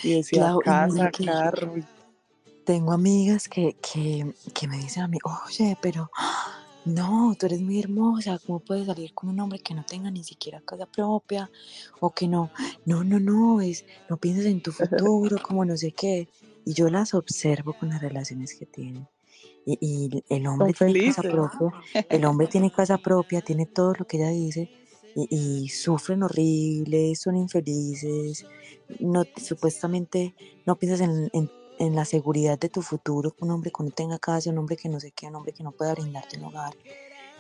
[0.03, 1.75] Y decía, casa, carro.
[2.65, 6.11] Tengo amigas que, que me dicen a mí, oye, pero
[6.87, 10.23] no, tú eres muy hermosa, ¿cómo puedes salir con un hombre que no tenga ni
[10.23, 11.51] siquiera casa propia?
[11.99, 12.53] O que no,
[12.85, 16.29] no, no, no, es, no pienses en tu futuro, como no sé qué.
[16.65, 19.09] Y yo las observo con las relaciones que tienen.
[19.67, 24.19] Y, el hombre tiene casa propia, el hombre tiene casa propia, tiene todo lo que
[24.19, 24.71] ella dice,
[25.17, 28.47] y, sufren horribles, son infelices,
[29.01, 30.35] no, supuestamente
[30.67, 34.51] no piensas en, en, la seguridad de tu futuro, un hombre que no tenga casa,
[34.51, 36.75] un hombre que no sé qué, un hombre que no pueda brindarte un hogar.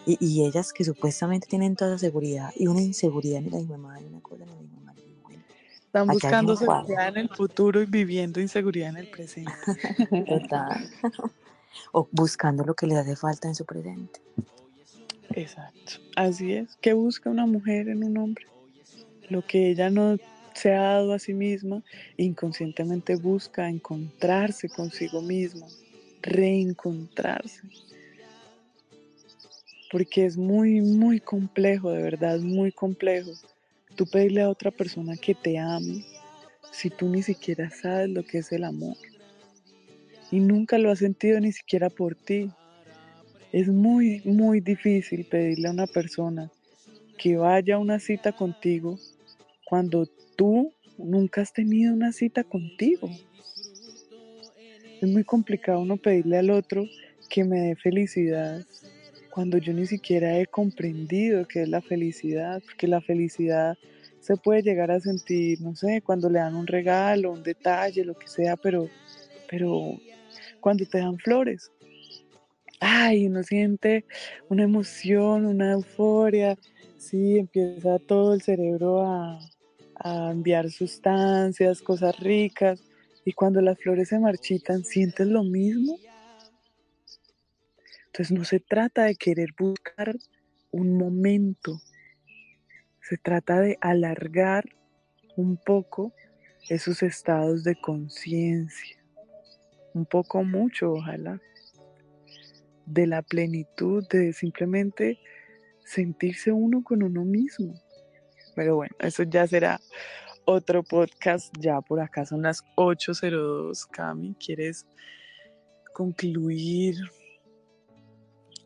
[0.06, 3.76] Y, y ellas que supuestamente tienen toda esa seguridad y una inseguridad en la misma
[3.76, 5.02] madre, una cosa en la misma madre.
[5.74, 9.52] Están buscando seguridad en el futuro y viviendo inseguridad en el presente.
[10.28, 10.90] Total
[11.92, 14.20] o buscando lo que le hace falta en su presente.
[15.36, 16.76] Exacto, así es.
[16.80, 18.46] ¿Qué busca una mujer en un hombre?
[19.28, 20.16] Lo que ella no
[20.54, 21.82] se ha dado a sí misma,
[22.16, 25.66] inconscientemente busca encontrarse consigo misma,
[26.22, 27.60] reencontrarse.
[29.92, 33.30] Porque es muy, muy complejo, de verdad, muy complejo.
[33.94, 36.02] Tú pedirle a otra persona que te ame
[36.72, 38.96] si tú ni siquiera sabes lo que es el amor
[40.30, 42.50] y nunca lo has sentido ni siquiera por ti.
[43.52, 46.50] Es muy, muy difícil pedirle a una persona
[47.16, 48.98] que vaya a una cita contigo
[49.64, 53.08] cuando tú nunca has tenido una cita contigo.
[55.00, 56.84] Es muy complicado uno pedirle al otro
[57.28, 58.64] que me dé felicidad
[59.30, 63.76] cuando yo ni siquiera he comprendido qué es la felicidad, porque la felicidad
[64.18, 68.14] se puede llegar a sentir, no sé, cuando le dan un regalo, un detalle, lo
[68.14, 68.88] que sea, pero,
[69.50, 70.00] pero
[70.58, 71.70] cuando te dan flores.
[72.80, 74.04] Ay, uno siente
[74.48, 76.56] una emoción, una euforia,
[76.96, 79.38] sí, empieza todo el cerebro a,
[79.94, 82.84] a enviar sustancias, cosas ricas,
[83.24, 86.00] y cuando las flores se marchitan, ¿sientes lo mismo?
[88.06, 90.16] Entonces no se trata de querer buscar
[90.72, 91.82] un momento,
[93.00, 94.64] se trata de alargar
[95.36, 96.14] un poco
[96.68, 98.96] esos estados de conciencia
[99.94, 101.42] un poco mucho, ojalá,
[102.86, 105.18] de la plenitud de simplemente
[105.84, 107.74] sentirse uno con uno mismo.
[108.54, 109.80] Pero bueno, eso ya será
[110.44, 111.54] otro podcast.
[111.58, 113.86] Ya por acá son las 8.02.
[113.90, 114.86] Cami, ¿quieres
[115.92, 116.96] concluir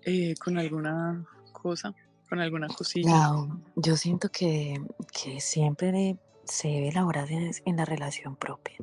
[0.05, 1.95] eh, con alguna cosa?
[2.29, 3.33] ¿Con alguna cosilla?
[3.75, 4.81] yo siento que,
[5.13, 8.77] que siempre se debe elaborar en la relación propia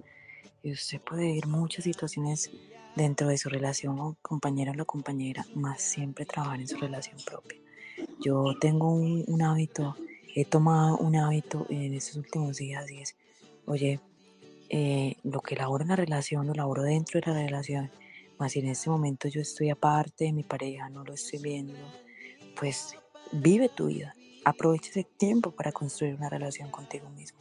[0.63, 2.51] y usted puede vivir muchas situaciones
[2.97, 7.59] dentro de su relación o compañero o compañera, más siempre trabajar en su relación propia.
[8.19, 9.95] Yo tengo un, hábito,
[10.35, 13.15] he tomado un hábito en estos últimos días y es,
[13.65, 13.99] oye,
[14.69, 17.91] eh, lo que laboro en la relación lo laboro dentro de la relación,
[18.39, 21.73] más si en este momento yo estoy aparte de mi pareja, no lo estoy viendo,
[22.59, 22.95] pues
[23.31, 27.39] vive tu vida, aprovecha ese tiempo para construir una relación contigo mismo.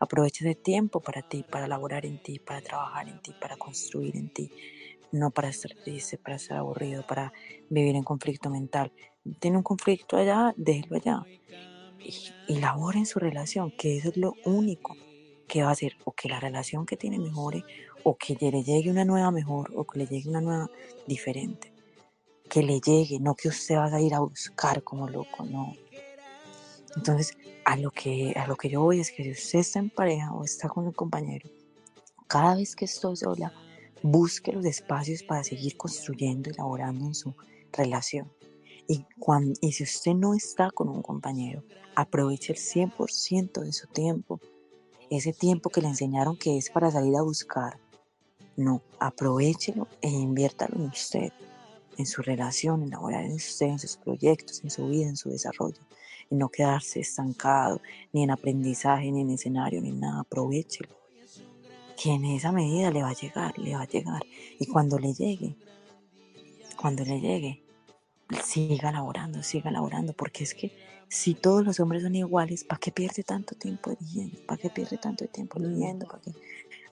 [0.00, 4.16] Aprovecha ese tiempo para ti, para laborar en ti, para trabajar en ti, para construir
[4.16, 4.50] en ti.
[5.12, 7.32] No para estar triste, para estar aburrido, para
[7.70, 8.92] vivir en conflicto mental.
[9.40, 11.22] Tiene un conflicto allá, déjelo allá.
[12.00, 12.14] Y,
[12.48, 14.96] y su relación, que eso es lo único
[15.48, 17.64] que va a hacer o que la relación que tiene mejore
[18.04, 20.70] o que le llegue una nueva mejor o que le llegue una nueva
[21.06, 21.72] diferente.
[22.48, 25.74] Que le llegue, no que usted vaya a ir a buscar como loco, no.
[26.96, 29.90] Entonces, a lo que, a lo que yo voy es que si usted está en
[29.90, 31.48] pareja o está con un compañero,
[32.26, 33.52] cada vez que estoy sola,
[34.02, 37.34] busque los espacios para seguir construyendo y elaborando en su
[37.72, 38.32] relación.
[38.86, 41.62] Y, cuando, y si usted no está con un compañero,
[41.94, 44.40] aproveche el 100% de su tiempo
[45.10, 47.78] ese tiempo que le enseñaron que es para salir a buscar,
[48.56, 51.32] no, aprovechelo e inviértalo en usted,
[51.96, 55.30] en su relación, en laborar en usted, en sus proyectos, en su vida, en su
[55.30, 55.80] desarrollo,
[56.30, 57.80] y no quedarse estancado,
[58.12, 60.90] ni en aprendizaje, ni en escenario, ni en nada, aprovechelo.
[62.00, 64.22] Que en esa medida le va a llegar, le va a llegar.
[64.58, 65.56] Y cuando le llegue,
[66.76, 67.62] cuando le llegue,
[68.44, 70.72] siga laborando, siga laborando, porque es que
[71.08, 74.38] si todos los hombres son iguales, ¿para qué pierde tanto tiempo eligiendo?
[74.46, 76.06] ¿Para qué pierde tanto tiempo eligiendo?
[76.06, 76.32] ¿Para qué,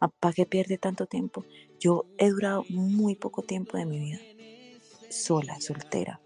[0.00, 1.44] ah, ¿Para qué pierde tanto tiempo?
[1.78, 4.18] Yo he durado muy poco tiempo de mi vida
[5.10, 6.20] sola, soltera,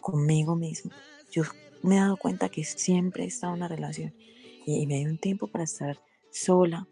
[0.00, 0.90] conmigo mismo.
[1.30, 1.42] Yo
[1.82, 4.14] me he dado cuenta que siempre he estado en una relación
[4.66, 6.00] y, me dio un tiempo para estar
[6.30, 6.86] sola.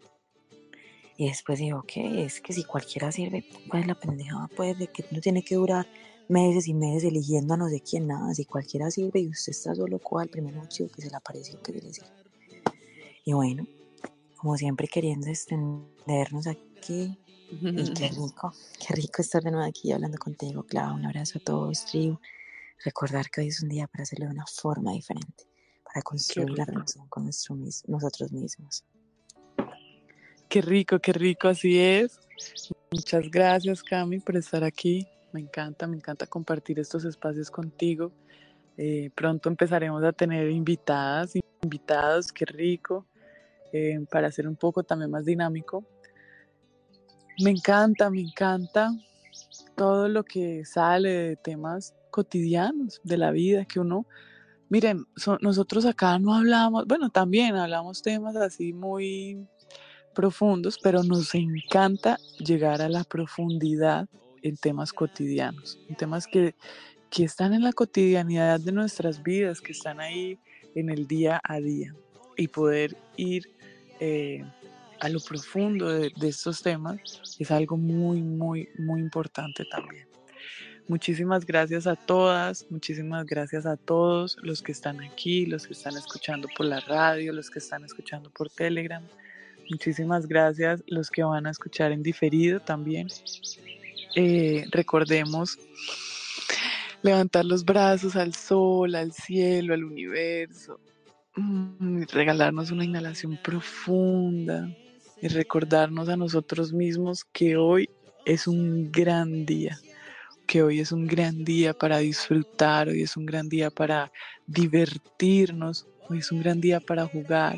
[1.19, 4.47] Y después digo, ok, es que si cualquiera sirve, ¿cuál es la pendejada?
[4.55, 5.85] Pues de que no tiene que durar
[6.29, 9.75] meses y meses eligiendo a no sé quién nada, si cualquiera sirve y usted está
[9.75, 12.05] solo, coja el primer archivo que se le apareció que decir.
[13.25, 13.67] Y bueno,
[14.37, 17.19] como siempre queriendo extendernos aquí.
[17.51, 20.95] Y qué rico, qué rico estar de nuevo aquí hablando contigo, Clau.
[20.95, 22.17] Un abrazo a todos, tribu.
[22.85, 25.43] Recordar que hoy es un día para hacerlo de una forma diferente,
[25.83, 27.57] para construir la relación con nuestro,
[27.87, 28.85] nosotros mismos.
[30.49, 32.19] Qué rico, qué rico, así es.
[32.91, 35.07] Muchas gracias, Cami, por estar aquí.
[35.31, 38.11] Me encanta, me encanta compartir estos espacios contigo.
[38.75, 43.05] Eh, pronto empezaremos a tener invitadas, invitados, qué rico,
[43.71, 45.85] eh, para hacer un poco también más dinámico.
[47.43, 48.91] Me encanta, me encanta
[49.75, 54.07] todo lo que sale de temas cotidianos de la vida que uno,
[54.67, 55.05] miren,
[55.41, 59.47] nosotros acá no hablamos, bueno, también hablamos temas así muy
[60.13, 64.07] profundos, pero nos encanta llegar a la profundidad
[64.41, 66.55] en temas cotidianos, en temas que,
[67.09, 70.39] que están en la cotidianidad de nuestras vidas, que están ahí
[70.75, 71.93] en el día a día
[72.37, 73.49] y poder ir
[73.99, 74.45] eh,
[74.99, 76.99] a lo profundo de, de, estos temas
[77.39, 80.07] es algo muy, muy, muy importante también.
[80.87, 85.95] Muchísimas gracias a todas, muchísimas gracias a todos los que están aquí, los que están
[85.95, 89.03] escuchando por la radio, los que están escuchando por Telegram.
[89.69, 93.07] Muchísimas gracias los que van a escuchar en diferido también.
[94.15, 95.59] Eh, recordemos
[97.03, 100.79] levantar los brazos al sol, al cielo, al universo,
[101.35, 104.67] mm, regalarnos una inhalación profunda
[105.21, 107.89] y recordarnos a nosotros mismos que hoy
[108.25, 109.79] es un gran día,
[110.47, 114.11] que hoy es un gran día para disfrutar, hoy es un gran día para
[114.47, 117.57] divertirnos, hoy es un gran día para jugar,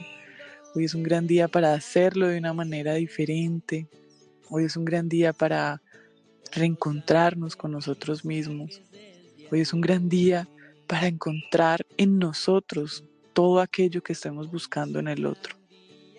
[0.75, 3.87] hoy es un gran día para hacerlo de una manera diferente,
[4.49, 5.81] hoy es un gran día para
[6.51, 8.81] reencontrarnos con nosotros mismos.
[9.51, 10.47] Hoy es un gran día
[10.87, 13.03] para encontrar en nosotros
[13.33, 15.55] todo aquello que estemos buscando en el otro.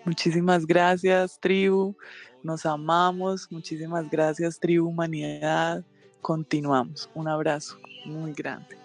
[0.05, 1.94] Muchísimas gracias, tribu.
[2.42, 3.46] Nos amamos.
[3.50, 5.84] Muchísimas gracias, tribu humanidad.
[6.20, 7.09] Continuamos.
[7.14, 8.82] Un abrazo muy grande.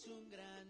[0.00, 0.69] Es un gran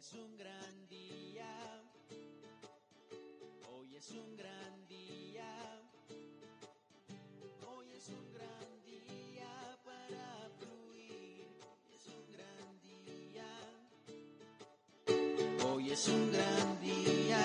[0.00, 1.82] es un gran día.
[3.70, 5.52] Hoy es un gran día.
[7.68, 11.48] Hoy es un gran día para fluir.
[11.94, 13.50] Es un gran día.
[15.68, 17.44] Hoy es un gran día.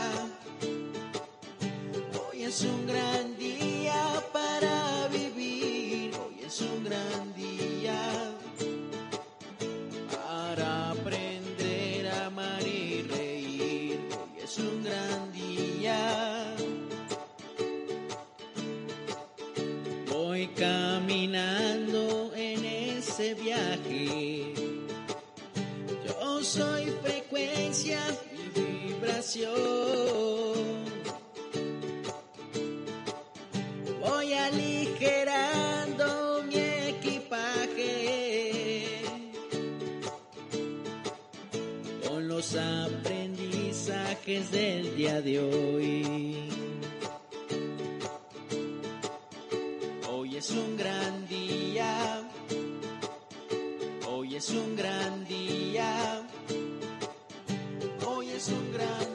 [2.22, 3.15] Hoy es un gran
[42.16, 46.50] con los aprendizajes del día de hoy.
[50.10, 52.24] Hoy es un gran día.
[54.08, 56.26] Hoy es un gran día.
[58.08, 59.15] Hoy es un gran día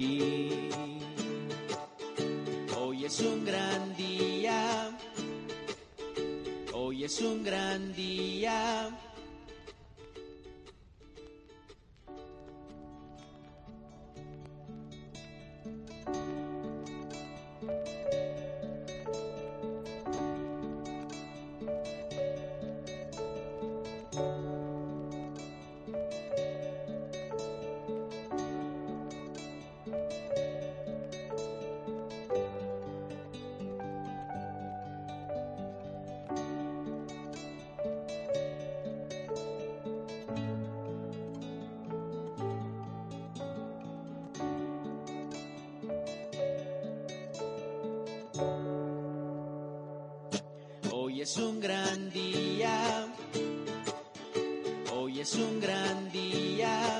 [0.00, 0.70] Hoy
[3.04, 4.96] es un gran día.
[6.72, 8.96] Hoy es un gran día.